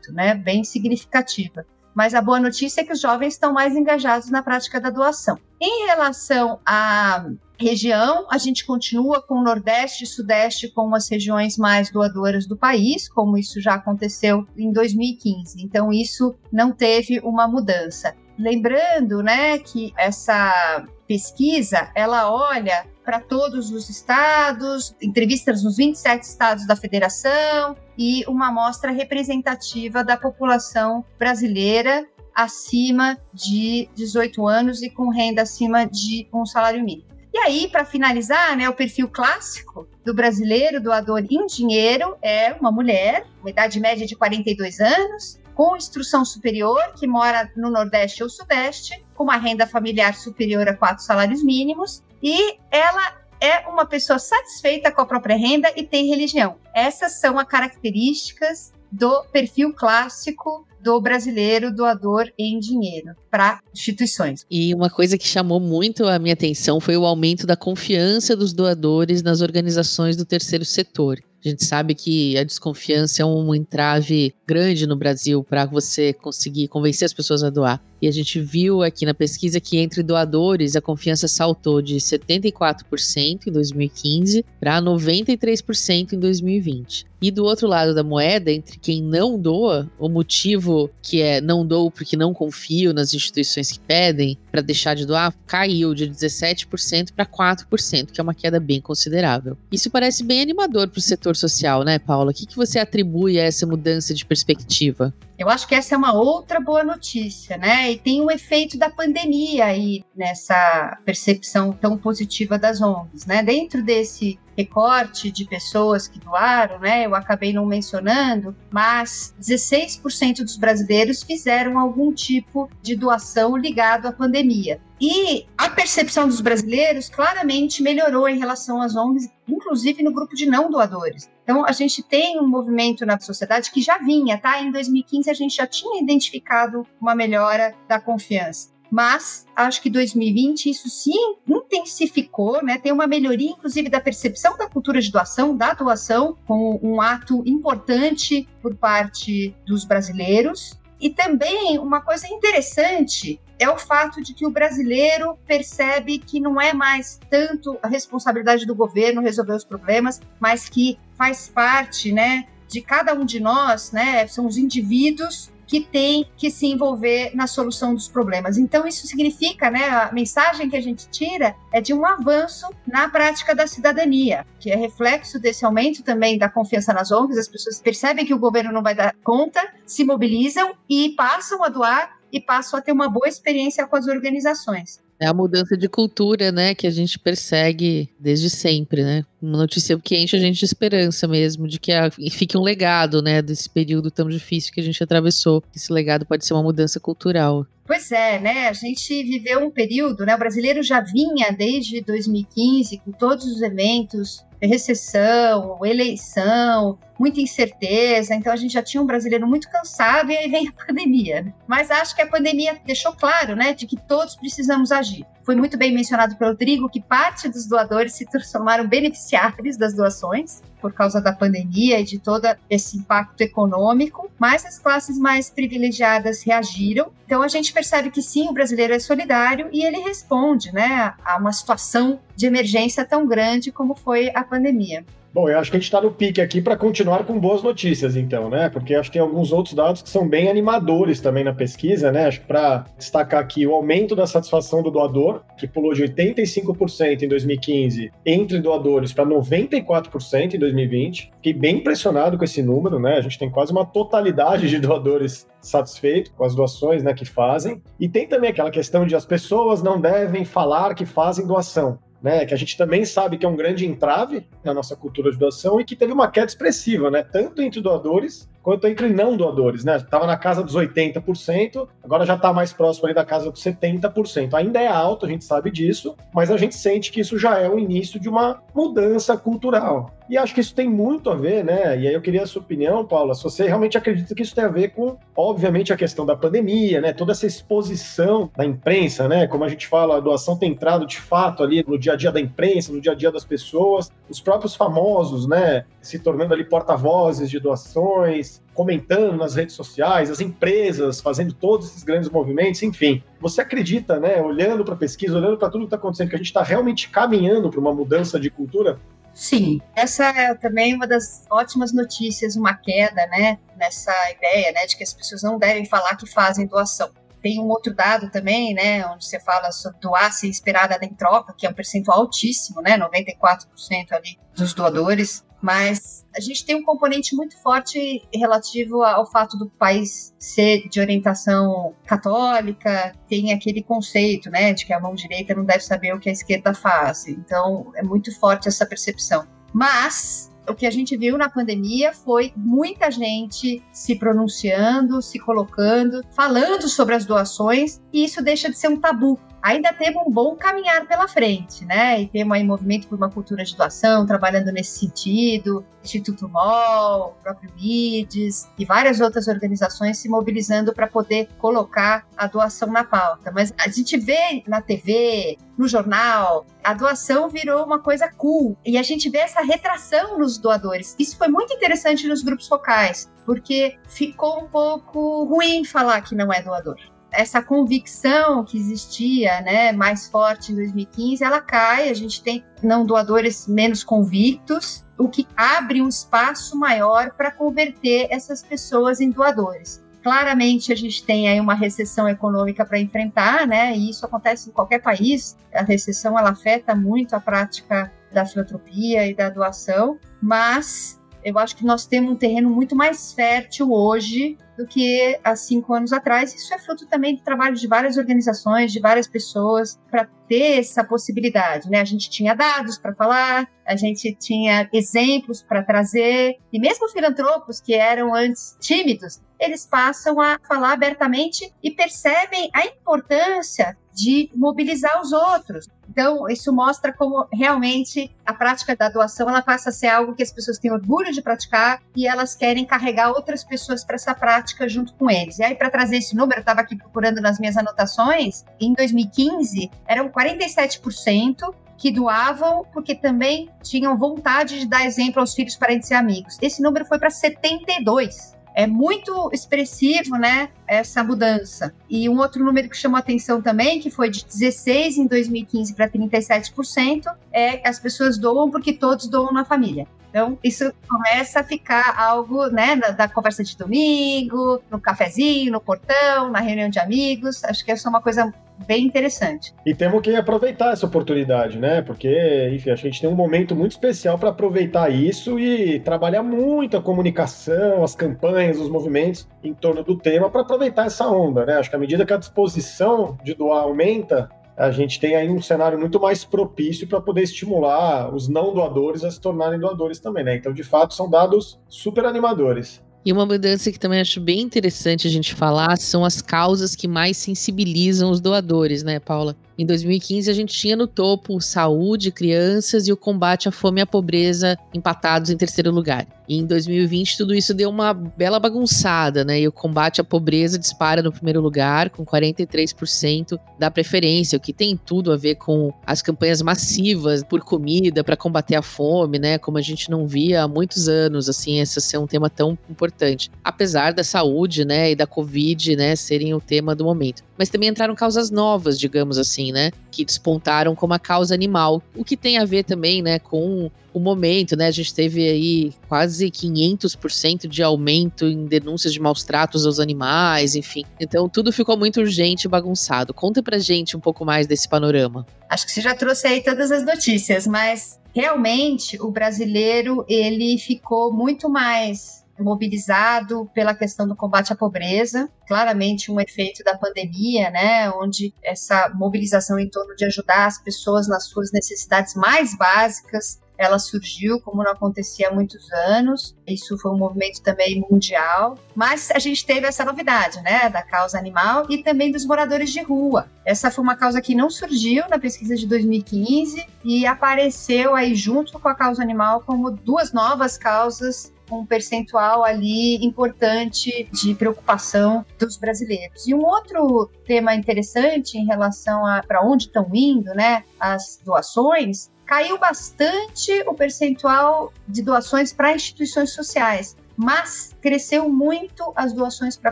né, 0.10 0.34
bem 0.34 0.64
significativa. 0.64 1.66
Mas 1.94 2.14
a 2.14 2.22
boa 2.22 2.40
notícia 2.40 2.82
é 2.82 2.84
que 2.84 2.94
os 2.94 3.02
jovens 3.02 3.34
estão 3.34 3.54
mais 3.54 3.76
engajados 3.76 4.30
na 4.30 4.42
prática 4.42 4.80
da 4.80 4.90
doação. 4.90 5.38
Em 5.62 5.86
relação 5.88 6.60
à 6.66 7.26
região, 7.58 8.28
a 8.30 8.38
gente 8.38 8.66
continua 8.66 9.22
com 9.22 9.36
o 9.36 9.44
Nordeste 9.44 10.04
e 10.04 10.08
Sudeste 10.08 10.68
como 10.70 10.96
as 10.96 11.08
regiões 11.08 11.58
mais 11.58 11.92
doadoras 11.92 12.46
do 12.46 12.58
país, 12.58 13.08
como 13.08 13.38
isso 13.38 13.62
já 13.62 13.76
aconteceu 13.76 14.46
em 14.58 14.72
2015. 14.72 15.64
Então, 15.64 15.92
isso 15.92 16.36
não 16.52 16.72
teve 16.72 17.20
uma 17.20 17.48
mudança. 17.48 18.16
Lembrando, 18.38 19.22
né, 19.22 19.60
que 19.60 19.94
essa 19.98 20.86
pesquisa, 21.08 21.92
ela 21.96 22.32
olha 22.32 22.86
para 23.03 23.19
todos 23.19 23.72
os 23.72 23.89
estados, 23.89 24.95
entrevistas 25.01 25.63
nos 25.63 25.77
27 25.77 26.24
estados 26.24 26.65
da 26.65 26.75
federação 26.75 27.75
e 27.98 28.24
uma 28.27 28.48
amostra 28.48 28.91
representativa 28.91 30.03
da 30.03 30.17
população 30.17 31.05
brasileira 31.19 32.07
acima 32.33 33.17
de 33.33 33.88
18 33.95 34.48
anos 34.48 34.81
e 34.81 34.89
com 34.89 35.10
renda 35.10 35.43
acima 35.43 35.86
de 35.86 36.27
um 36.33 36.45
salário 36.45 36.83
mínimo. 36.83 37.13
E 37.33 37.38
aí, 37.39 37.67
para 37.67 37.83
finalizar, 37.83 38.55
né, 38.55 38.69
o 38.69 38.75
perfil 38.75 39.07
clássico 39.07 39.88
do 40.05 40.13
brasileiro 40.13 40.79
doador 40.79 41.25
em 41.29 41.45
dinheiro 41.48 42.15
é 42.22 42.53
uma 42.53 42.72
mulher, 42.72 43.25
uma 43.41 43.50
idade 43.50 43.79
média 43.79 44.05
de 44.05 44.15
42 44.15 44.79
anos, 44.79 45.39
com 45.55 45.75
instrução 45.75 46.24
superior, 46.24 46.93
que 46.95 47.07
mora 47.07 47.51
no 47.55 47.72
Nordeste 47.72 48.22
ou 48.22 48.29
Sudeste, 48.29 49.03
com 49.15 49.24
uma 49.24 49.38
renda 49.38 49.65
familiar 49.65 50.15
superior 50.15 50.67
a 50.67 50.75
quatro 50.75 51.03
salários 51.03 51.43
mínimos, 51.43 52.03
e 52.24 52.58
ela 52.72 53.22
é 53.42 53.68
uma 53.68 53.86
pessoa 53.86 54.18
satisfeita 54.18 54.89
com 54.89 55.01
a 55.01 55.06
própria 55.06 55.36
renda 55.36 55.70
e 55.75 55.84
tem 55.84 56.08
religião. 56.08 56.58
Essas 56.74 57.20
são 57.20 57.38
as 57.38 57.46
características 57.46 58.72
do 58.89 59.25
perfil 59.25 59.74
clássico 59.74 60.65
do 60.84 61.00
brasileiro 61.00 61.74
doador 61.74 62.30
em 62.38 62.60
dinheiro 62.60 63.16
para 63.32 63.60
instituições. 63.74 64.46
E 64.52 64.74
uma 64.74 64.90
coisa 64.90 65.18
que 65.18 65.28
chamou 65.28 65.60
muito 65.60 66.06
a 66.06 66.20
minha 66.20 66.34
atenção 66.34 66.80
foi 66.80 66.98
o 66.98 67.06
aumento 67.06 67.48
da 67.48 67.56
confiança 67.56 68.36
dos 68.36 68.54
doadores 68.54 69.24
nas 69.24 69.42
organizações 69.42 70.18
do 70.18 70.25
terceiro 70.25 70.66
setor. 70.66 71.20
A 71.46 71.50
gente 71.50 71.66
sabe 71.66 71.94
que 71.94 72.38
a 72.38 72.44
desconfiança 72.44 73.22
é 73.22 73.25
um 73.25 73.54
entrave 73.54 74.34
grande 74.48 74.88
no 74.88 74.96
Brasil 74.96 75.44
para 75.44 75.66
você 75.66 76.13
conseguir 76.13 76.70
convencer 76.70 77.06
as 77.06 77.13
pessoas 77.13 77.44
a 77.44 77.50
doar. 77.50 77.84
E 78.02 78.08
a 78.08 78.12
gente 78.12 78.40
viu 78.40 78.82
aqui 78.82 79.06
na 79.06 79.13
pesquisa 79.13 79.60
que 79.60 79.78
entre 79.78 80.02
doadores 80.04 80.75
a 80.75 80.82
confiança 80.82 81.28
saltou 81.28 81.82
de 81.82 81.96
74% 81.96 83.48
em 83.48 83.52
2015 83.52 84.46
para 84.60 84.82
93% 84.82 86.13
em 86.13 86.20
2020. 86.20 87.06
E 87.22 87.32
do 87.32 87.46
outro 87.46 87.68
lado 87.68 87.94
da 87.94 88.04
moeda, 88.04 88.52
entre 88.52 88.78
quem 88.78 89.02
não 89.02 89.40
doa, 89.40 89.90
o 89.98 90.10
motivo 90.10 90.73
que 91.01 91.22
é 91.22 91.42
não 91.42 91.65
dou 91.65 91.89
porque 91.89 92.15
não 92.15 92.34
confio 92.34 92.94
nas 92.94 93.13
instituições 93.13 93.72
que 93.72 93.80
pedem 93.80 94.38
para 94.51 94.62
deixar 94.62 94.96
de 94.96 95.06
doar, 95.06 95.34
caiu 95.46 95.94
de 95.94 96.10
17% 96.10 97.12
para 97.15 97.25
4%, 97.25 98.12
que 98.12 98.20
é 98.20 98.24
uma 98.24 98.34
queda 98.34 98.60
bem 98.60 98.82
considerável. 98.82 99.58
Isso 99.72 99.89
parece 99.89 100.24
bem 100.24 100.42
animador 100.42 100.88
para 100.88 101.00
o 101.00 101.01
setor 101.01 101.36
social, 101.36 101.84
né, 101.84 102.00
Paula? 102.00 102.32
O 102.32 102.34
que, 102.34 102.46
que 102.46 102.56
você 102.56 102.80
atribui 102.80 103.39
a 103.39 103.44
essa 103.44 103.65
mudança 103.65 104.13
de 104.13 104.25
perspectiva? 104.25 105.13
Eu 105.44 105.50
acho 105.50 105.68
que 105.68 105.76
essa 105.76 105.94
é 105.94 105.98
uma 105.98 106.14
outra 106.14 106.58
boa 106.62 106.86
notícia, 106.86 107.58
né? 107.58 107.92
E 107.92 107.98
tem 107.98 108.22
o 108.22 108.32
efeito 108.32 108.78
da 108.78 108.90
pandemia 108.90 109.66
aí 109.66 110.02
nessa 110.16 110.98
percepção 111.04 111.74
tão 111.74 111.98
positiva 111.98 112.58
das 112.58 112.80
ONGs, 112.82 113.26
né? 113.26 113.44
Dentro 113.44 113.84
desse 113.84 114.40
recorte 114.58 115.30
de 115.30 115.44
pessoas 115.44 116.08
que 116.08 116.18
doaram, 116.18 116.80
né? 116.80 117.06
Eu 117.06 117.14
acabei 117.14 117.52
não 117.52 117.66
mencionando, 117.66 118.56
mas 118.72 119.36
16% 119.38 120.44
dos 120.44 120.56
brasileiros 120.56 121.24
fizeram 121.24 121.78
algum 121.78 122.14
tipo 122.14 122.70
de 122.82 122.96
doação 122.96 123.58
ligado 123.58 124.06
à 124.06 124.14
pandemia. 124.14 124.80
E 125.02 125.46
a 125.58 125.70
percepção 125.70 126.26
dos 126.26 126.40
brasileiros 126.40 127.10
claramente 127.10 127.84
melhorou 127.84 128.30
em 128.30 128.40
relação 128.40 128.82
às 128.82 128.96
ONGs, 128.96 129.30
inclusive 129.46 130.02
no 130.04 130.14
grupo 130.14 130.34
de 130.36 130.46
não 130.46 130.72
doadores. 130.72 131.30
Então, 131.44 131.66
a 131.66 131.72
gente 131.72 132.02
tem 132.02 132.40
um 132.40 132.48
movimento 132.48 133.06
na 133.06 133.20
sociedade 133.20 133.70
que 133.70 133.82
já 133.82 133.98
vinha, 133.98 134.38
tá? 134.38 134.62
Em 134.62 134.72
2015, 134.72 135.30
a 135.30 135.34
gente 135.34 135.56
já 135.56 135.68
tinha 135.68 136.02
identificado 136.02 136.88
uma 137.00 137.14
melhora 137.14 137.76
da 137.88 138.00
confiança. 138.00 138.74
Mas 138.90 139.48
acho 139.56 139.82
que 139.82 139.90
2020 139.90 140.70
isso 140.70 140.88
se 140.88 141.12
intensificou, 141.48 142.64
né? 142.64 142.78
Tem 142.78 142.92
uma 142.92 143.08
melhoria, 143.08 143.50
inclusive, 143.50 143.90
da 143.90 144.00
percepção 144.00 144.56
da 144.56 144.70
cultura 144.70 145.02
de 145.02 145.12
doação, 145.12 145.58
da 145.58 145.74
doação, 145.74 146.38
com 146.46 146.80
um 146.82 147.02
ato 147.02 147.42
importante 147.44 148.48
por 148.62 148.76
parte 148.76 149.56
dos 149.66 149.84
brasileiros. 149.84 150.80
E 151.02 151.10
também 151.10 151.80
uma 151.80 152.02
coisa 152.02 152.28
interessante 152.28 153.42
é 153.63 153.70
o 153.70 153.77
fato 153.77 154.22
de 154.22 154.34
que 154.34 154.46
o 154.46 154.51
brasileiro 154.51 155.38
percebe 155.48 156.20
que 156.20 156.39
não 156.39 156.60
é 156.60 156.74
mais 156.74 157.20
tanto 157.29 157.77
a 157.82 157.88
responsabilidade 157.88 158.65
do 158.65 158.75
governo 158.75 159.22
resolver 159.22 159.53
os 159.53 159.63
problemas, 159.63 160.20
mas 160.39 160.67
que 160.67 161.00
faz 161.17 161.48
parte, 161.48 162.12
né, 162.12 162.46
de 162.67 162.82
cada 162.82 163.13
um 163.13 163.25
de 163.25 163.39
nós, 163.39 163.91
né, 163.91 164.27
são 164.27 164.46
os 164.46 164.58
indivíduos 164.58 165.51
que 165.65 165.82
têm 165.82 166.27
que 166.38 166.51
se 166.51 166.67
envolver 166.67 167.32
na 167.34 167.48
solução 167.48 167.96
dos 167.96 168.08
problemas. 168.08 168.58
Então, 168.58 168.86
isso 168.86 169.08
significa, 169.08 169.72
né, 169.72 169.89
a 169.89 170.12
mensagem 170.12 170.70
que 170.70 170.75
a 170.75 170.82
gente 170.82 171.08
tira 171.10 171.55
é 171.72 171.82
de 171.82 171.93
um 171.93 172.05
avanço 172.05 172.67
na 172.86 173.10
prática 173.10 173.55
da 173.55 173.65
cidadania, 173.65 174.46
que 174.60 174.70
é 174.70 174.75
reflexo 174.75 175.39
desse 175.39 175.65
aumento 175.65 176.03
também 176.03 176.38
da 176.38 176.50
confiança 176.50 176.93
nas 176.93 177.12
ONGs. 177.12 177.38
As 177.38 177.48
pessoas 177.48 177.79
percebem 177.79 178.25
que 178.25 178.34
o 178.34 178.39
governo 178.39 178.72
não 178.72 178.84
vai 178.84 178.93
dar 178.93 179.15
conta, 179.24 179.67
se 179.86 180.03
mobilizam 180.03 180.75
e 180.88 181.10
passam 181.15 181.63
a 181.63 181.70
doar 181.70 182.23
e 182.34 182.42
passam 182.42 182.80
a 182.80 182.82
ter 182.82 182.92
uma 182.92 183.08
boa 183.08 183.28
experiência 183.28 183.86
com 183.86 183.96
as 183.96 184.08
organizações. 184.08 185.00
É 185.20 185.28
a 185.28 185.34
mudança 185.34 185.78
de 185.78 185.88
cultura, 185.88 186.52
né, 186.52 186.74
que 186.74 186.88
a 186.88 186.92
gente 186.92 187.20
persegue 187.20 188.10
desde 188.20 188.50
sempre, 188.50 189.04
né? 189.04 189.24
Uma 189.44 189.58
notícia 189.58 190.00
que 190.00 190.18
enche 190.18 190.38
a 190.38 190.40
gente 190.40 190.58
de 190.60 190.66
esperança 190.66 191.28
mesmo, 191.28 191.68
de 191.68 191.78
que 191.78 191.92
a, 191.92 192.10
fique 192.10 192.58
um 192.58 192.62
legado, 192.62 193.22
né, 193.22 193.42
desse 193.42 193.70
período 193.70 194.10
tão 194.10 194.30
difícil 194.30 194.74
que 194.74 194.80
a 194.80 194.84
gente 194.84 195.04
atravessou. 195.04 195.62
Esse 195.76 195.92
legado 195.92 196.26
pode 196.26 196.46
ser 196.46 196.54
uma 196.54 196.64
mudança 196.64 196.98
cultural. 196.98 197.68
Pois 197.86 198.10
é, 198.14 198.40
né? 198.40 198.70
A 198.70 198.74
gente 198.74 199.22
viveu 199.24 199.60
um 199.60 199.70
período, 199.70 200.26
né? 200.26 200.34
O 200.34 200.40
brasileiro 200.40 200.82
já 200.82 201.02
vinha 201.02 201.52
desde 201.52 202.00
2015 202.00 203.00
com 203.00 203.12
todos 203.12 203.46
os 203.46 203.62
eventos 203.62 204.46
recessão, 204.68 205.80
eleição, 205.84 206.98
muita 207.20 207.42
incerteza. 207.42 208.34
Então 208.34 208.52
a 208.52 208.56
gente 208.56 208.74
já 208.74 208.82
tinha 208.82 209.02
um 209.02 209.06
brasileiro 209.06 209.48
muito 209.48 209.70
cansado 209.70 210.32
e 210.32 210.38
aí 210.38 210.50
vem 210.50 210.68
a 210.68 210.72
pandemia. 210.86 211.54
Mas 211.68 211.92
acho 211.92 212.16
que 212.16 212.22
a 212.22 212.28
pandemia 212.28 212.80
deixou 212.86 213.14
claro, 213.14 213.56
né, 213.56 213.74
de 213.74 213.86
que 213.86 213.98
todos 213.98 214.36
precisamos 214.36 214.92
agir. 214.92 215.26
Foi 215.44 215.56
muito 215.56 215.78
bem 215.78 215.94
mencionado 215.94 216.38
pelo 216.38 216.52
Rodrigo 216.52 216.90
que 216.90 217.02
parte 217.02 217.50
dos 217.50 217.68
doadores 217.68 218.14
se 218.14 218.26
transformaram 218.26 218.88
beneficiários 218.88 219.76
das 219.76 219.94
doações 219.94 220.62
por 220.80 220.94
causa 220.94 221.22
da 221.22 221.34
pandemia 221.34 222.00
e 222.00 222.04
de 222.04 222.18
todo 222.18 222.48
esse 222.70 222.98
impacto 222.98 223.42
econômico, 223.42 224.32
mas 224.40 224.66
as 224.66 224.80
classes 224.80 225.18
mais 225.18 225.50
privilegiadas 225.50 226.44
reagiram. 226.44 227.12
Então 227.26 227.42
a 227.42 227.48
gente 227.50 227.74
percebe 227.74 228.10
que 228.10 228.22
sim, 228.22 228.48
o 228.48 228.54
brasileiro 228.54 228.94
é 228.94 229.00
solidário 229.00 229.70
e 229.72 229.86
ele 229.86 230.00
responde, 230.00 230.74
né, 230.74 231.14
a 231.24 231.38
uma 231.38 231.52
situação 231.52 232.22
de 232.36 232.46
emergência 232.46 233.06
tão 233.06 233.28
grande 233.28 233.72
como 233.72 233.96
foi 233.96 234.32
a 234.34 234.44
pandemia. 234.44 235.06
Bom, 235.34 235.50
eu 235.50 235.58
acho 235.58 235.72
que 235.72 235.78
a 235.78 235.80
gente 235.80 235.88
está 235.88 236.00
no 236.00 236.12
pique 236.12 236.40
aqui 236.40 236.62
para 236.62 236.78
continuar 236.78 237.24
com 237.25 237.40
boas 237.40 237.63
notícias, 237.63 238.16
então, 238.16 238.52
né? 238.52 238.70
Porque 238.70 238.94
acho 238.94 239.10
que 239.10 239.13
tem 239.13 239.22
alguns 239.22 239.52
outros 239.52 239.74
dados 239.74 240.04
que 240.04 240.10
são 240.10 240.30
bem 240.30 240.48
animadores 240.48 241.20
também 241.20 241.44
na 241.44 241.52
pesquisa, 241.52 242.12
né? 242.12 242.28
Acho 242.28 242.42
que 242.42 242.46
para 242.46 242.86
destacar 243.00 243.42
aqui 243.42 243.66
o 243.66 243.74
aumento 243.74 244.16
da 244.16 244.28
satisfação 244.28 244.84
do 244.84 244.92
doador, 244.92 245.42
que 245.58 245.68
pulou 245.68 245.92
de 245.92 246.04
85% 246.04 247.24
em 247.24 247.28
2015 247.28 248.12
entre 248.24 248.60
doadores 248.60 249.12
para 249.12 249.25
94% 249.25 250.54
em 250.54 250.60
2020. 250.60 251.32
Fiquei 251.38 251.54
bem 251.54 251.78
impressionado 251.78 252.38
com 252.38 252.44
esse 252.44 252.62
número, 252.62 253.00
né? 253.00 253.18
A 253.18 253.22
gente 253.22 253.40
tem 253.40 253.50
quase 253.50 253.72
uma 253.72 253.88
totalidade 253.88 254.70
de 254.70 254.78
doadores 254.78 255.48
satisfeitos 255.60 256.32
com 256.38 256.44
as 256.44 256.54
doações 256.54 257.02
né, 257.02 257.12
que 257.12 257.25
fazem. 257.25 257.82
E 258.00 258.08
tem 258.08 258.28
também 258.28 258.52
aquela 258.52 258.70
questão 258.70 259.04
de 259.04 259.16
as 259.16 259.25
pessoas 259.25 259.82
não 259.82 260.00
devem 260.00 260.46
falar 260.46 260.94
que 260.94 261.08
fazem 261.08 261.48
doação 261.48 261.98
né, 262.24 262.46
que 262.46 262.53
a 262.53 262.58
gente 262.58 262.77
também 262.77 263.03
sabe 263.03 263.38
que 263.38 263.46
é 263.46 263.50
um 263.50 263.56
grande 263.56 263.86
entrave 263.86 264.48
na 264.63 264.74
nossa 264.74 264.96
cultura 264.96 265.30
de 265.30 265.38
doação 265.38 265.82
e 265.82 265.84
que 265.84 265.94
teve 265.94 266.13
uma 266.13 266.32
queda 266.32 266.48
expressiva, 266.48 267.12
né, 267.12 267.22
tanto 267.22 267.62
entre 267.62 267.82
doadores 267.82 268.50
quanto 268.63 268.88
entre 268.88 269.10
não 269.10 269.36
doadores, 269.36 269.84
né? 269.84 269.98
Estava 269.98 270.25
na 270.25 270.38
casa 270.38 270.63
dos 270.63 270.75
80%, 270.75 271.88
agora 272.01 272.25
já 272.25 272.36
está 272.36 272.53
mais 272.53 272.72
próximo 272.72 273.05
ali 273.05 273.13
da 273.13 273.25
casa 273.25 273.51
dos 273.51 273.62
70%. 273.62 274.53
Ainda 274.53 274.82
é 274.82 274.88
alto, 274.88 275.25
a 275.25 275.29
gente 275.29 275.43
sabe 275.43 275.70
disso, 275.70 276.15
mas 276.34 276.50
a 276.50 276.58
gente 276.58 276.74
sente 276.74 277.12
que 277.12 277.20
isso 277.20 277.38
já 277.38 277.60
é 277.60 277.70
o 277.70 277.77
início 277.77 278.20
de 278.20 278.29
uma 278.29 278.63
mudança 278.74 279.38
cultural. 279.38 280.10
E 280.29 280.38
acho 280.38 280.53
que 280.53 280.62
isso 280.62 280.74
tem 280.74 280.89
muito 280.89 281.29
a 281.29 281.36
ver, 281.36 281.63
né? 281.63 282.00
E 282.00 282.08
aí 282.08 282.13
eu 282.13 282.22
queria 282.22 282.43
a 282.43 282.48
sua 282.48 282.62
opinião, 282.62 283.05
Paula, 283.05 283.34
se 283.34 283.43
você 283.43 283.65
realmente 283.65 283.98
acredita 283.98 284.34
que 284.34 284.41
isso 284.41 284.55
tem 284.55 284.63
a 284.63 284.70
ver 284.70 284.89
com, 284.89 285.17
obviamente, 285.36 285.91
a 285.91 285.98
questão 285.98 286.25
da 286.25 286.36
pandemia, 286.36 287.01
né? 287.01 287.12
Toda 287.12 287.34
essa 287.34 287.46
exposição 287.46 288.50
da 288.55 288.65
imprensa, 288.65 289.27
né? 289.27 289.48
Como 289.48 289.63
a 289.63 289.70
gente 289.70 289.86
fala, 289.86 290.17
a 290.17 290.20
doação 290.20 290.58
tem 290.58 290.72
entrado 290.72 291.05
de 291.05 291.20
fato 291.20 291.62
ali 291.62 291.84
no 291.86 292.00
dia 292.00 292.13
a 292.13 292.15
dia 292.15 292.32
da 292.32 292.39
imprensa, 292.39 292.93
no 292.93 293.01
dia 293.01 293.12
a 293.12 293.15
dia 293.15 293.32
das 293.32 293.43
pessoas, 293.43 294.10
os 294.29 294.39
próprios 294.39 294.75
famosos, 294.75 295.46
né? 295.46 295.86
Se 296.01 296.17
tornando 296.17 296.53
ali 296.53 296.63
porta-vozes 296.63 297.50
de 297.50 297.60
doações, 297.60 298.52
comentando 298.74 299.38
nas 299.38 299.55
redes 299.55 299.75
sociais, 299.75 300.29
as 300.29 300.41
empresas 300.41 301.22
fazendo 301.22 301.53
todos 301.53 301.88
esses 301.88 302.03
grandes 302.03 302.29
movimentos, 302.29 302.81
enfim. 302.83 303.24
Você 303.39 303.62
acredita, 303.62 304.19
né, 304.19 304.41
olhando 304.41 304.83
para 304.83 304.93
a 304.93 304.98
pesquisa, 304.98 305.38
olhando 305.38 305.57
para 305.57 305.69
tudo 305.69 305.81
que 305.81 305.86
está 305.88 305.98
acontecendo, 305.98 306.29
que 306.29 306.36
a 306.36 306.38
gente 306.38 306.48
está 306.48 306.63
realmente 306.63 307.10
caminhando 307.10 307.69
para 307.69 307.79
uma 307.79 307.93
mudança 307.93 308.39
de 308.39 308.50
cultura? 308.50 309.00
Sim, 309.33 309.81
essa 309.95 310.25
é 310.25 310.53
também 310.53 310.93
uma 310.93 311.07
das 311.07 311.45
ótimas 311.50 311.91
notícias, 311.91 312.55
uma 312.55 312.75
queda, 312.75 313.25
né, 313.27 313.57
nessa 313.77 314.13
ideia, 314.31 314.72
né, 314.72 314.86
de 314.86 314.95
que 314.95 315.03
as 315.03 315.13
pessoas 315.13 315.41
não 315.41 315.57
devem 315.57 315.86
falar 315.86 316.15
que 316.15 316.27
fazem 316.27 316.67
doação. 316.67 317.10
Tem 317.41 317.60
um 317.60 317.67
outro 317.67 317.93
dado 317.93 318.29
também, 318.29 318.74
né, 318.74 319.05
onde 319.07 319.25
você 319.25 319.39
fala 319.39 319.72
sobre 319.72 320.00
doar 320.00 320.31
sem 320.31 320.50
esperar 320.50 320.88
nada 320.88 321.03
em 321.03 321.13
troca, 321.13 321.53
que 321.57 321.65
é 321.65 321.69
um 321.69 321.74
percentual 321.74 322.19
altíssimo, 322.19 322.81
né, 322.81 322.98
94% 322.98 324.12
ali 324.12 324.38
dos 324.55 324.74
doadores 324.74 325.43
mas 325.63 326.25
a 326.36 326.41
gente 326.41 326.65
tem 326.65 326.75
um 326.75 326.84
componente 326.84 327.34
muito 327.34 327.58
forte 327.58 328.22
relativo 328.34 329.01
ao 329.01 329.25
fato 329.25 329.58
do 329.58 329.70
país 329.70 330.36
ser 330.38 330.89
de 330.89 331.00
orientação 331.00 331.96
católica, 332.05 333.15
tem 333.29 333.53
aquele 333.53 333.82
conceito, 333.82 334.51
né, 334.51 334.74
de 334.74 334.86
que 334.86 334.91
a 334.91 335.00
mão 335.00 335.15
direita 335.15 335.55
não 335.55 335.63
deve 335.63 335.79
saber 335.86 336.13
o 336.13 336.20
que 336.20 336.27
a 336.27 336.34
esquerda 336.34 336.74
faz. 336.74 337.29
Então, 337.29 337.93
é 337.96 338.03
muito 338.03 338.38
forte 338.38 338.67
essa 338.67 338.86
percepção. 338.86 339.48
Mas 339.74 340.51
o 340.67 340.75
que 340.75 340.86
a 340.86 340.91
gente 340.91 341.15
viu 341.15 341.38
na 341.38 341.50
pandemia 341.50 342.12
foi 342.12 342.51
muita 342.58 343.10
gente 343.10 343.82
se 343.91 344.15
pronunciando, 344.15 345.22
se 345.22 345.39
colocando, 345.39 346.22
falando 346.36 346.89
sobre 346.89 347.15
as 347.15 347.25
doações, 347.25 348.01
e 348.12 348.25
isso 348.25 348.43
deixa 348.43 348.70
de 348.70 348.77
ser 348.77 348.89
um 348.89 349.00
tabu 349.00 349.39
ainda 349.63 349.93
temos 349.93 350.27
um 350.27 350.29
bom 350.29 350.58
caminhar 350.58 351.08
pela 351.08 351.25
frente, 351.25 351.86
né? 351.86 352.22
E 352.22 352.27
temos 352.27 352.53
aí 352.53 352.63
movimento 352.65 353.08
por 353.08 353.15
uma 353.15 353.29
cultura 353.29 353.63
de 353.63 353.74
doação, 353.75 354.25
trabalhando 354.25 354.74
nesse 354.74 355.00
sentido, 355.00 355.86
Instituto 356.03 356.50
MOL, 356.50 357.38
próprio 357.41 357.72
MIDES 357.74 358.70
e 358.77 358.84
várias 358.84 359.22
outras 359.22 359.48
organizações 359.48 360.17
se 360.17 360.27
mobilizando 360.27 360.93
para 360.93 361.08
poder 361.08 361.48
colocar 361.58 362.27
a 362.36 362.46
doação 362.46 362.91
na 362.91 363.05
pauta. 363.05 363.51
Mas 363.53 363.74
a 363.79 363.88
gente 363.88 364.17
vê 364.17 364.62
na 364.67 364.82
TV, 364.82 365.58
no 365.77 365.88
jornal, 365.88 366.65
a 366.84 366.93
doação 366.93 367.48
virou 367.48 367.86
uma 367.86 368.00
coisa 368.00 368.29
cool 368.29 368.77
e 368.86 368.98
a 368.98 369.03
gente 369.03 369.29
vê 369.29 369.38
essa 369.38 369.62
retração 369.62 370.38
nos 370.38 370.58
doadores. 370.58 371.15
Isso 371.17 371.38
foi 371.38 371.48
muito 371.48 371.74
interessante 371.74 372.27
nos 372.27 372.43
grupos 372.43 372.67
focais, 372.67 373.32
porque 373.46 373.98
ficou 374.10 374.62
um 374.62 374.67
pouco 374.67 375.46
ruim 375.46 375.86
falar 375.86 376.20
que 376.20 376.36
não 376.36 376.51
é 376.51 376.62
doador 376.62 377.12
essa 377.34 377.62
convicção 377.62 378.63
que 378.63 378.78
existia, 378.78 379.60
né, 379.62 379.92
mais 379.92 380.30
forte 380.30 380.72
em 380.72 380.75
2015, 380.75 381.44
ela 381.44 381.60
cai. 381.60 382.10
A 382.10 382.13
gente 382.13 382.42
tem 382.44 382.63
não 382.82 383.06
doadores 383.06 383.68
menos 383.68 384.04
convictos, 384.04 385.04
o 385.18 385.28
que 385.28 385.48
abre 385.58 386.02
um 386.02 386.08
espaço 386.08 386.78
maior 386.78 387.32
para 387.32 387.52
converter 387.52 388.28
essas 388.30 388.62
pessoas 388.62 389.20
em 389.20 389.30
doadores. 389.30 390.02
Claramente 390.22 390.94
a 390.94 390.96
gente 390.96 391.25
tem 391.25 391.50
aí 391.50 391.60
uma 391.60 391.74
recessão 391.74 392.30
econômica 392.30 392.86
para 392.86 393.00
enfrentar, 393.00 393.68
né? 393.68 393.98
E 393.98 394.10
isso 394.10 394.25
acontece 394.25 394.70
em 394.70 394.72
qualquer 394.72 395.00
país. 395.02 395.58
A 395.74 395.82
recessão 395.82 396.40
ela 396.40 396.52
afeta 396.52 396.96
muito 396.96 397.36
a 397.36 397.42
prática 397.42 398.12
da 398.32 398.46
filantropia 398.46 399.28
e 399.28 399.36
da 399.36 399.50
doação, 399.50 400.18
mas 400.42 401.20
eu 401.44 401.60
acho 401.60 401.75
que 401.75 401.86
nós 401.86 402.06
temos 402.06 402.32
um 402.32 402.36
terreno 402.36 402.70
muito 402.70 402.96
mais 402.96 403.34
fértil 403.34 403.92
hoje 403.92 404.58
do 404.77 404.88
que 404.88 405.39
há 405.44 405.56
cinco 405.56 405.94
anos 405.94 406.13
atrás. 406.13 406.53
Isso 406.53 406.74
é 406.74 406.80
fruto 406.80 407.06
também 407.06 407.36
do 407.36 407.42
trabalho 407.42 407.75
de 407.75 407.88
várias 407.88 408.18
organizações, 408.18 408.92
de 408.92 409.00
várias 409.00 409.27
pessoas, 409.27 410.00
para 410.10 410.27
ter 410.48 410.80
essa 410.80 411.03
possibilidade. 411.03 411.89
Né? 411.89 412.00
A 412.00 412.06
gente 412.06 412.30
tinha 412.30 412.53
dados 412.53 412.98
para 412.98 413.13
falar, 413.13 413.68
a 413.86 413.96
gente 413.96 414.34
tinha 414.36 414.89
exemplos 414.94 415.62
para 415.62 415.84
trazer, 415.84 416.58
e 416.72 416.80
mesmo 416.80 417.08
filantropos 417.10 417.80
que 417.80 417.94
eram 417.94 418.34
antes 418.34 418.77
tímidos, 418.80 419.42
eles 419.60 419.86
passam 419.86 420.42
a 420.42 420.60
falar 420.68 420.94
abertamente 420.94 421.74
e 421.82 421.92
percebem 421.92 422.70
a 422.74 422.86
importância 422.86 423.98
de 424.13 424.50
mobilizar 424.56 425.20
os 425.22 425.32
outros. 425.32 425.88
Então, 426.08 426.48
isso 426.48 426.72
mostra 426.72 427.12
como 427.12 427.48
realmente 427.51 428.30
a 428.46 428.53
prática 428.53 428.96
da 428.96 429.10
doação 429.10 429.50
ela 429.50 429.62
passa 429.62 429.89
a 429.89 429.92
ser 429.92 430.08
algo 430.08 430.36
que 430.36 430.44
as 430.44 430.51
pessoas 430.51 430.77
têm 430.77 430.92
orgulho 430.92 431.32
de 431.32 431.42
praticar 431.42 432.01
e 432.15 432.27
elas 432.27 432.56
querem 432.56 432.86
carregar 432.86 433.32
outras 433.32 433.63
pessoas 433.63 434.03
para 434.03 434.15
essa 434.15 434.36
prática 434.36 434.62
junto 434.88 435.14
com 435.14 435.29
eles. 435.29 435.59
E 435.59 435.64
aí, 435.64 435.75
para 435.75 435.90
trazer 435.90 436.18
esse 436.18 436.35
número, 436.35 436.59
eu 436.59 436.61
estava 436.61 436.81
aqui 436.81 436.96
procurando 436.96 437.42
nas 437.42 437.59
minhas 437.59 437.77
anotações, 437.77 438.64
em 438.79 438.94
2015, 438.94 439.90
eram 440.07 440.29
47% 440.29 441.74
que 441.98 442.11
doavam 442.11 442.85
porque 442.92 443.16
também 443.16 443.70
tinham 443.81 444.18
vontade 444.18 444.79
de 444.79 444.85
dar 444.85 445.05
exemplo 445.05 445.40
aos 445.40 445.53
filhos, 445.53 445.75
parentes 445.75 446.09
e 446.09 446.14
amigos. 446.14 446.57
Esse 446.61 446.81
número 446.81 447.05
foi 447.05 447.18
para 447.18 447.29
72. 447.29 448.53
É 448.75 448.88
muito 448.88 449.50
expressivo, 449.53 450.35
né, 450.35 450.70
essa 450.88 451.24
mudança. 451.24 451.94
E 452.09 452.27
um 452.27 452.40
outro 452.40 452.64
número 452.64 452.90
que 452.90 452.98
chamou 452.98 453.18
atenção 453.18 453.61
também, 453.61 454.00
que 454.00 454.09
foi 454.09 454.29
de 454.29 454.44
16 454.44 455.18
em 455.20 455.27
2015 455.27 455.94
para 455.94 456.09
37%, 456.09 457.25
é 457.51 457.88
as 457.88 458.00
pessoas 458.00 458.38
doam 458.38 458.70
porque 458.72 458.94
todos 458.94 459.27
doam 459.27 459.51
na 459.51 459.64
família. 459.64 460.07
Então, 460.33 460.57
isso 460.63 460.91
começa 461.07 461.59
a 461.59 461.63
ficar 461.63 462.19
algo, 462.19 462.65
né, 462.65 462.96
da, 462.96 463.11
da, 463.11 463.27
conversa 463.27 463.63
de 463.63 463.77
domingo, 463.77 464.81
no 464.89 465.00
cafezinho, 465.00 465.72
no 465.72 465.79
portão, 465.79 466.50
na 466.50 466.59
reunião 466.59 466.89
de 466.89 466.98
amigos. 466.98 467.63
Acho 467.63 467.85
que 467.85 467.91
essa 467.91 468.07
é 468.07 468.09
uma 468.09 468.19
coisa 468.19 468.51
bem 468.87 469.05
interessante. 469.05 469.75
E 469.85 469.93
temos 469.93 470.24
que 470.24 470.35
aproveitar 470.35 470.91
essa 470.91 471.05
oportunidade, 471.05 471.77
né? 471.77 472.01
Porque, 472.01 472.72
enfim, 472.74 472.89
a 472.89 472.96
gente 472.96 473.22
tem 473.22 473.29
um 473.29 473.35
momento 473.35 473.75
muito 473.75 473.91
especial 473.91 474.39
para 474.39 474.50
aproveitar 474.50 475.11
isso 475.11 475.59
e 475.59 476.00
trabalhar 476.00 476.41
muito 476.41 476.98
a 476.98 477.01
comunicação, 477.01 478.03
as 478.03 478.15
campanhas, 478.15 478.79
os 478.79 478.89
movimentos 478.89 479.48
em 479.63 479.72
torno 479.72 480.03
do 480.03 480.17
tema 480.17 480.50
para 480.50 480.61
aproveitar 480.61 481.05
essa 481.05 481.27
onda, 481.27 481.63
né? 481.63 481.77
Acho 481.77 481.91
que 481.91 481.96
à 481.96 482.00
medida 482.00 482.25
que 482.25 482.33
a 482.33 482.37
disposição 482.37 483.37
de 483.43 483.53
doar 483.53 483.83
aumenta, 483.83 484.50
a 484.77 484.92
gente 484.92 485.20
tem 485.20 485.36
aí 485.36 485.50
um 485.50 485.62
cenário 485.62 486.00
muito 486.00 486.20
mais 486.20 486.44
propício 486.44 487.07
para 487.07 487.22
poder 487.22 487.44
estimular 487.44 488.33
os 488.33 488.48
não 488.48 488.74
doadores 488.74 489.24
a 489.24 489.31
se 489.31 489.40
tornarem 489.40 489.79
doadores 489.79 490.20
também, 490.20 490.44
né? 490.44 490.55
Então, 490.55 490.74
de 490.74 490.83
fato, 490.83 491.14
são 491.14 491.29
dados 491.29 491.79
super 491.88 492.25
animadores. 492.25 493.01
E 493.25 493.31
uma 493.31 493.46
mudança 493.46 493.90
que 493.90 493.98
também 493.98 494.20
acho 494.20 494.42
bem 494.42 494.59
interessante 494.59 495.27
a 495.27 495.31
gente 495.31 495.55
falar 495.55 495.98
são 495.98 496.25
as 496.25 496.42
causas 496.42 496.94
que 496.94 497.07
mais 497.07 497.38
sensibilizam 497.38 498.29
os 498.29 498.42
doadores, 498.42 499.01
né, 499.01 499.18
Paula? 499.18 499.55
Em 499.77 499.86
2015, 499.88 500.51
a 500.51 500.53
gente 500.53 500.74
tinha 500.74 500.96
no 500.96 501.07
topo 501.07 501.59
saúde, 501.59 502.31
crianças 502.31 503.07
e 503.07 503.12
o 503.12 503.18
combate 503.18 503.68
à 503.68 503.72
fome 503.72 504.01
e 504.01 504.03
à 504.03 504.05
pobreza 504.05 504.77
empatados 504.94 505.50
em 505.50 505.57
terceiro 505.57 505.92
lugar. 505.92 506.27
E 506.48 506.57
em 506.57 506.66
2020, 506.66 507.38
tudo 507.38 507.55
isso 507.55 507.74
deu 507.74 507.90
uma 507.90 508.14
bela 508.14 508.59
bagunçada, 508.59 509.44
né? 509.46 509.62
E 509.62 509.68
o 509.68 509.72
combate 509.72 510.22
à 510.22 510.24
pobreza 510.24 510.77
dispara 510.77 511.24
no 511.24 511.31
primeiro 511.31 511.62
lugar, 511.62 512.09
com 512.09 512.25
43% 512.25 513.57
da 513.79 513.90
preferência, 513.90 514.57
o 514.57 514.62
que 514.62 514.74
tem 514.74 514.96
tudo 514.96 515.31
a 515.31 515.38
ver 515.38 515.55
com 515.55 515.92
as 516.05 516.22
campanhas 516.22 516.62
massivas 516.62 517.44
por 517.44 517.62
comida 517.62 518.24
para 518.24 518.36
combater 518.36 518.75
a 518.75 518.81
fome, 518.81 519.40
né? 519.40 519.57
Como 519.57 519.77
a 519.77 519.81
gente 519.81 520.12
não 520.12 520.27
via 520.27 520.64
há 520.64 520.68
muitos 520.68 521.07
anos, 521.07 521.48
assim, 521.50 521.79
esse 521.79 522.00
ser 522.01 522.18
um 522.18 522.27
tema 522.27 522.50
tão 522.50 522.77
importante. 522.90 523.50
Apesar 523.64 524.14
da 524.14 524.24
saúde, 524.24 524.86
né, 524.86 525.12
e 525.12 525.16
da 525.16 525.25
Covid, 525.25 525.96
né, 525.96 526.16
serem 526.16 526.53
o 526.53 526.59
tema 526.59 526.94
do 526.94 527.05
momento. 527.05 527.42
Mas 527.57 527.70
também 527.70 527.90
entraram 527.90 528.14
causas 528.16 528.51
novas, 528.51 529.00
digamos 529.00 529.38
assim 529.38 529.63
assim, 529.64 529.72
né? 529.72 529.92
Que 530.12 530.26
despontaram 530.26 530.96
como 530.96 531.14
a 531.14 531.20
causa 531.20 531.54
animal. 531.54 532.02
O 532.16 532.24
que 532.24 532.36
tem 532.36 532.58
a 532.58 532.66
ver 532.66 532.84
também, 532.84 533.22
né, 533.22 533.40
com 533.40 533.90
o 534.14 534.20
momento, 534.20 534.76
né? 534.76 534.88
A 534.88 534.92
gente 534.92 535.14
teve 535.14 535.48
aí 535.48 535.94
quase 536.08 536.52
500% 536.52 537.68
de 537.68 537.82
aumento 537.82 538.46
em 538.46 538.66
denúncias 538.66 539.14
de 539.14 539.20
maus 539.20 539.44
tratos 539.44 539.86
aos 539.86 540.00
animais, 540.00 540.76
enfim. 540.76 541.04
Então 541.20 541.50
tudo 541.50 541.72
ficou 541.72 541.98
muito 541.98 542.20
urgente 542.20 542.66
e 542.66 542.70
bagunçado. 542.70 543.34
Conta 543.34 543.64
pra 543.64 543.80
gente 543.80 544.16
um 544.16 544.20
pouco 544.20 544.46
mais 544.46 544.68
desse 544.68 544.88
panorama. 544.88 545.46
Acho 545.70 545.86
que 545.86 545.92
você 545.92 546.02
já 546.02 546.14
trouxe 546.14 546.46
aí 546.46 546.62
todas 546.62 546.92
as 546.92 547.04
notícias, 547.04 547.66
mas 547.66 548.20
realmente 548.36 549.20
o 549.20 549.32
brasileiro 549.32 550.24
ele 550.30 550.78
ficou 550.78 551.34
muito 551.34 551.68
mais 551.70 552.43
mobilizado 552.59 553.70
pela 553.74 553.96
questão 553.96 554.27
do 554.27 554.35
combate 554.35 554.72
à 554.72 554.75
pobreza, 554.75 555.50
claramente 555.68 556.31
um 556.31 556.39
efeito 556.39 556.83
da 556.83 556.98
pandemia, 556.98 557.70
né, 557.72 558.11
onde 558.11 558.53
essa 558.63 559.11
mobilização 559.16 559.79
em 559.79 559.89
torno 559.89 560.16
de 560.16 560.25
ajudar 560.25 560.66
as 560.66 560.77
pessoas 560.77 561.27
nas 561.27 561.46
suas 561.46 561.72
necessidades 561.72 562.35
mais 562.35 562.77
básicas, 562.77 563.61
ela 563.77 564.00
surgiu 564.00 564.61
como 564.61 564.83
não 564.83 564.92
acontecia 564.92 565.50
há 565.50 565.53
muitos 565.53 565.92
anos. 565.92 566.55
Isso 566.66 566.98
foi 566.98 567.11
um 567.11 567.18
movimento 567.18 567.61
também 567.61 568.05
mundial. 568.09 568.77
Mas 568.96 569.31
a 569.31 569.39
gente 569.39 569.66
teve 569.66 569.87
essa 569.87 570.05
novidade, 570.05 570.61
né, 570.61 570.89
da 570.89 571.01
causa 571.01 571.37
animal 571.37 571.85
e 571.89 572.03
também 572.03 572.31
dos 572.31 572.46
moradores 572.46 572.92
de 572.92 573.01
rua. 573.01 573.50
Essa 573.66 573.89
foi 573.89 574.03
uma 574.03 574.16
causa 574.16 574.42
que 574.42 574.55
não 574.55 574.70
surgiu 574.70 575.27
na 575.29 575.39
pesquisa 575.39 575.75
de 575.75 575.87
2015 575.87 576.85
e 577.03 577.25
apareceu 577.25 578.16
aí 578.16 578.35
junto 578.35 578.79
com 578.79 578.87
a 578.87 578.96
causa 578.96 579.22
animal 579.22 579.61
como 579.61 579.92
duas 579.92 580.31
novas 580.31 580.77
causas 580.77 581.52
um 581.72 581.86
percentual 581.86 582.64
ali 582.64 583.24
importante 583.26 584.28
de 584.32 584.54
preocupação 584.56 585.46
dos 585.58 585.78
brasileiros. 585.78 586.48
E 586.48 586.54
um 586.54 586.64
outro 586.64 587.30
tema 587.46 587.74
interessante 587.76 588.58
em 588.58 588.66
relação 588.66 589.26
a 589.26 589.42
para 589.42 589.66
onde 589.66 589.86
estão 589.86 590.10
indo, 590.14 590.54
né, 590.54 590.84
as 591.00 591.40
doações, 591.44 592.32
caiu 592.46 592.78
bastante 592.78 593.72
o 593.88 593.94
percentual 593.94 594.92
de 595.08 595.22
doações 595.22 595.74
para 595.74 595.96
instituições 595.96 596.52
sociais. 596.52 597.16
mas 597.36 597.96
cresceu 598.00 598.48
muito 598.48 599.12
as 599.16 599.34
doações 599.34 599.76
para 599.76 599.92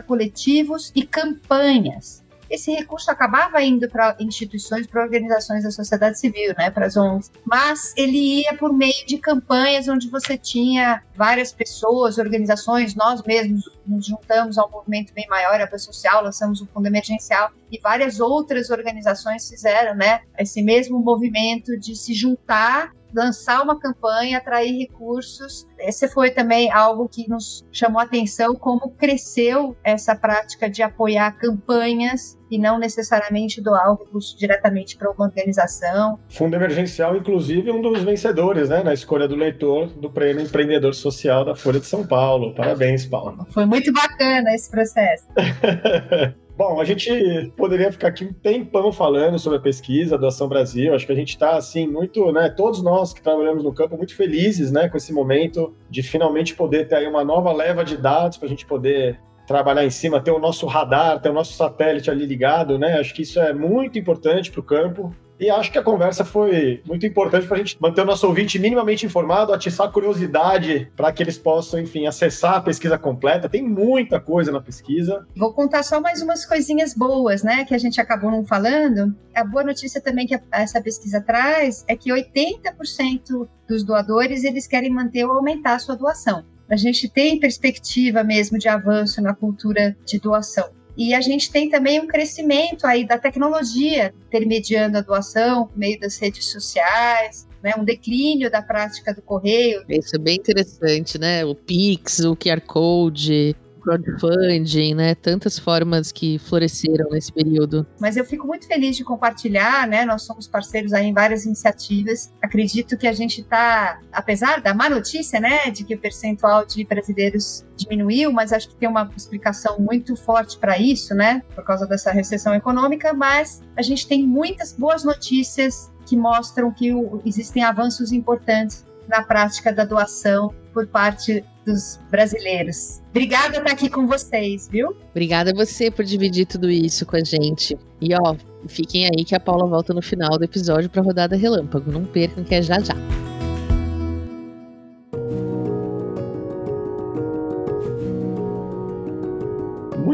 coletivos 0.00 0.92
e 0.94 1.04
campanhas 1.04 2.22
esse 2.52 2.70
recurso 2.70 3.10
acabava 3.10 3.62
indo 3.62 3.88
para 3.88 4.14
instituições, 4.20 4.86
para 4.86 5.02
organizações 5.02 5.64
da 5.64 5.70
sociedade 5.70 6.18
civil, 6.18 6.54
né, 6.58 6.70
para 6.70 6.86
as 6.86 6.96
ONGs, 6.96 7.32
mas 7.46 7.94
ele 7.96 8.42
ia 8.42 8.54
por 8.54 8.72
meio 8.72 9.06
de 9.06 9.16
campanhas 9.16 9.88
onde 9.88 10.10
você 10.10 10.36
tinha 10.36 11.02
várias 11.16 11.50
pessoas, 11.50 12.18
organizações, 12.18 12.94
nós 12.94 13.22
mesmos 13.22 13.64
nos 13.86 14.06
juntamos 14.06 14.58
ao 14.58 14.70
movimento 14.70 15.14
bem 15.14 15.26
maior, 15.28 15.60
a 15.60 15.78
Social, 15.78 16.22
lançamos 16.22 16.60
um 16.60 16.66
fundo 16.66 16.86
emergencial 16.86 17.50
e 17.70 17.80
várias 17.80 18.20
outras 18.20 18.68
organizações 18.68 19.48
fizeram, 19.48 19.94
né, 19.94 20.20
esse 20.38 20.62
mesmo 20.62 20.98
movimento 20.98 21.78
de 21.78 21.96
se 21.96 22.12
juntar 22.12 22.92
lançar 23.14 23.62
uma 23.62 23.78
campanha, 23.78 24.38
atrair 24.38 24.76
recursos. 24.78 25.66
Esse 25.78 26.08
foi 26.08 26.30
também 26.30 26.70
algo 26.72 27.08
que 27.08 27.28
nos 27.28 27.64
chamou 27.70 28.00
a 28.00 28.04
atenção, 28.04 28.54
como 28.54 28.90
cresceu 28.90 29.76
essa 29.84 30.14
prática 30.14 30.68
de 30.68 30.82
apoiar 30.82 31.32
campanhas 31.32 32.38
e 32.50 32.58
não 32.58 32.78
necessariamente 32.78 33.62
doar 33.62 33.92
o 33.92 33.96
recurso 33.96 34.36
diretamente 34.38 34.96
para 34.96 35.10
uma 35.10 35.24
organização. 35.24 36.18
Fundo 36.28 36.54
Emergencial, 36.54 37.16
inclusive, 37.16 37.70
um 37.70 37.80
dos 37.80 38.02
vencedores, 38.02 38.68
né, 38.68 38.82
na 38.82 38.92
escolha 38.92 39.26
do 39.26 39.34
leitor 39.34 39.86
do 39.88 40.10
Prêmio 40.10 40.44
Empreendedor 40.44 40.94
Social 40.94 41.44
da 41.44 41.54
Folha 41.54 41.80
de 41.80 41.86
São 41.86 42.06
Paulo. 42.06 42.54
Parabéns, 42.54 43.06
Paulo. 43.06 43.46
Foi 43.50 43.64
muito 43.64 43.90
bacana 43.92 44.54
esse 44.54 44.70
processo. 44.70 45.26
Bom, 46.54 46.78
a 46.80 46.84
gente 46.84 47.50
poderia 47.56 47.90
ficar 47.90 48.08
aqui 48.08 48.24
um 48.24 48.32
tempão 48.32 48.92
falando 48.92 49.38
sobre 49.38 49.58
a 49.58 49.60
pesquisa 49.60 50.18
do 50.18 50.26
Ação 50.26 50.48
Brasil. 50.48 50.94
Acho 50.94 51.06
que 51.06 51.12
a 51.12 51.16
gente 51.16 51.30
está, 51.30 51.56
assim, 51.56 51.88
muito, 51.88 52.30
né? 52.30 52.50
Todos 52.50 52.82
nós 52.82 53.14
que 53.14 53.22
trabalhamos 53.22 53.64
no 53.64 53.72
campo, 53.72 53.96
muito 53.96 54.14
felizes, 54.14 54.70
né, 54.70 54.88
com 54.88 54.96
esse 54.96 55.12
momento 55.12 55.74
de 55.88 56.02
finalmente 56.02 56.54
poder 56.54 56.88
ter 56.88 56.96
aí 56.96 57.06
uma 57.06 57.24
nova 57.24 57.52
leva 57.52 57.84
de 57.84 57.96
dados 57.96 58.36
para 58.36 58.46
a 58.46 58.50
gente 58.50 58.66
poder 58.66 59.18
trabalhar 59.46 59.84
em 59.84 59.90
cima, 59.90 60.20
ter 60.20 60.30
o 60.30 60.38
nosso 60.38 60.66
radar, 60.66 61.20
ter 61.20 61.30
o 61.30 61.32
nosso 61.32 61.54
satélite 61.54 62.10
ali 62.10 62.26
ligado, 62.26 62.78
né? 62.78 62.98
Acho 62.98 63.14
que 63.14 63.22
isso 63.22 63.40
é 63.40 63.52
muito 63.52 63.98
importante 63.98 64.50
para 64.50 64.60
o 64.60 64.62
campo. 64.64 65.14
E 65.42 65.50
acho 65.50 65.72
que 65.72 65.78
a 65.78 65.82
conversa 65.82 66.24
foi 66.24 66.80
muito 66.86 67.04
importante 67.04 67.48
para 67.48 67.56
a 67.56 67.58
gente 67.58 67.76
manter 67.80 68.02
o 68.02 68.04
nosso 68.04 68.28
ouvinte 68.28 68.60
minimamente 68.60 69.04
informado, 69.04 69.52
atiçar 69.52 69.90
curiosidade 69.90 70.88
para 70.94 71.10
que 71.10 71.20
eles 71.20 71.36
possam, 71.36 71.80
enfim, 71.80 72.06
acessar 72.06 72.54
a 72.54 72.60
pesquisa 72.60 72.96
completa. 72.96 73.48
Tem 73.48 73.60
muita 73.60 74.20
coisa 74.20 74.52
na 74.52 74.60
pesquisa. 74.60 75.26
Vou 75.34 75.52
contar 75.52 75.82
só 75.82 76.00
mais 76.00 76.22
umas 76.22 76.46
coisinhas 76.46 76.94
boas, 76.94 77.42
né, 77.42 77.64
que 77.64 77.74
a 77.74 77.78
gente 77.78 78.00
acabou 78.00 78.30
não 78.30 78.44
falando. 78.44 79.12
A 79.34 79.42
boa 79.42 79.64
notícia 79.64 80.00
também 80.00 80.28
que 80.28 80.38
essa 80.52 80.80
pesquisa 80.80 81.20
traz 81.20 81.84
é 81.88 81.96
que 81.96 82.12
80% 82.12 83.48
dos 83.68 83.82
doadores 83.82 84.44
eles 84.44 84.68
querem 84.68 84.92
manter 84.92 85.24
ou 85.24 85.32
aumentar 85.32 85.74
a 85.74 85.78
sua 85.80 85.96
doação. 85.96 86.44
A 86.70 86.76
gente 86.76 87.08
tem 87.10 87.40
perspectiva 87.40 88.22
mesmo 88.22 88.58
de 88.58 88.68
avanço 88.68 89.20
na 89.20 89.34
cultura 89.34 89.96
de 90.06 90.20
doação. 90.20 90.70
E 90.96 91.14
a 91.14 91.20
gente 91.20 91.50
tem 91.50 91.68
também 91.68 92.00
um 92.00 92.06
crescimento 92.06 92.86
aí 92.86 93.06
da 93.06 93.18
tecnologia 93.18 94.12
intermediando 94.26 94.98
a 94.98 95.00
doação 95.00 95.66
por 95.66 95.78
meio 95.78 95.98
das 95.98 96.18
redes 96.18 96.50
sociais, 96.50 97.46
né, 97.62 97.72
um 97.78 97.84
declínio 97.84 98.50
da 98.50 98.60
prática 98.60 99.14
do 99.14 99.22
correio. 99.22 99.84
Isso 99.88 100.16
é 100.16 100.18
bem 100.18 100.36
interessante, 100.36 101.18
né? 101.18 101.44
O 101.44 101.54
Pix, 101.54 102.18
o 102.20 102.36
QR 102.36 102.60
Code, 102.60 103.54
crowdfunding, 103.82 104.94
né? 104.94 105.14
Tantas 105.14 105.58
formas 105.58 106.12
que 106.12 106.38
floresceram 106.38 107.10
nesse 107.10 107.32
período. 107.32 107.86
Mas 108.00 108.16
eu 108.16 108.24
fico 108.24 108.46
muito 108.46 108.66
feliz 108.66 108.96
de 108.96 109.04
compartilhar, 109.04 109.86
né? 109.86 110.04
Nós 110.04 110.22
somos 110.22 110.46
parceiros 110.46 110.92
aí 110.92 111.06
em 111.06 111.12
várias 111.12 111.44
iniciativas. 111.44 112.32
Acredito 112.42 112.96
que 112.96 113.06
a 113.06 113.12
gente 113.12 113.40
está, 113.40 114.00
apesar 114.12 114.60
da 114.60 114.72
má 114.72 114.88
notícia, 114.88 115.40
né, 115.40 115.70
de 115.70 115.84
que 115.84 115.94
o 115.94 115.98
percentual 115.98 116.64
de 116.64 116.84
brasileiros 116.84 117.64
diminuiu, 117.76 118.32
mas 118.32 118.52
acho 118.52 118.68
que 118.68 118.76
tem 118.76 118.88
uma 118.88 119.10
explicação 119.16 119.78
muito 119.78 120.14
forte 120.16 120.58
para 120.58 120.78
isso, 120.78 121.14
né? 121.14 121.42
Por 121.54 121.64
causa 121.64 121.86
dessa 121.86 122.10
recessão 122.12 122.54
econômica, 122.54 123.12
mas 123.12 123.60
a 123.76 123.82
gente 123.82 124.06
tem 124.06 124.26
muitas 124.26 124.72
boas 124.72 125.04
notícias 125.04 125.90
que 126.06 126.16
mostram 126.16 126.72
que 126.72 126.92
existem 127.24 127.62
avanços 127.62 128.12
importantes 128.12 128.84
na 129.08 129.22
prática 129.22 129.72
da 129.72 129.84
doação 129.84 130.54
por 130.72 130.86
parte 130.86 131.44
dos 131.64 132.00
brasileiros. 132.10 133.00
Obrigada 133.10 133.54
por 133.54 133.60
estar 133.60 133.72
aqui 133.72 133.88
com 133.88 134.06
vocês, 134.06 134.68
viu? 134.68 134.96
Obrigada 135.10 135.50
a 135.50 135.54
você 135.54 135.90
por 135.90 136.04
dividir 136.04 136.46
tudo 136.46 136.70
isso 136.70 137.06
com 137.06 137.16
a 137.16 137.24
gente. 137.24 137.76
E 138.00 138.14
ó, 138.14 138.34
fiquem 138.68 139.06
aí 139.06 139.24
que 139.24 139.34
a 139.34 139.40
Paula 139.40 139.66
volta 139.66 139.94
no 139.94 140.02
final 140.02 140.38
do 140.38 140.44
episódio 140.44 140.90
para 140.90 141.02
rodada 141.02 141.36
relâmpago. 141.36 141.90
Não 141.90 142.04
percam 142.04 142.44
que 142.44 142.54
é 142.54 142.62
já 142.62 142.80
já. 142.80 142.94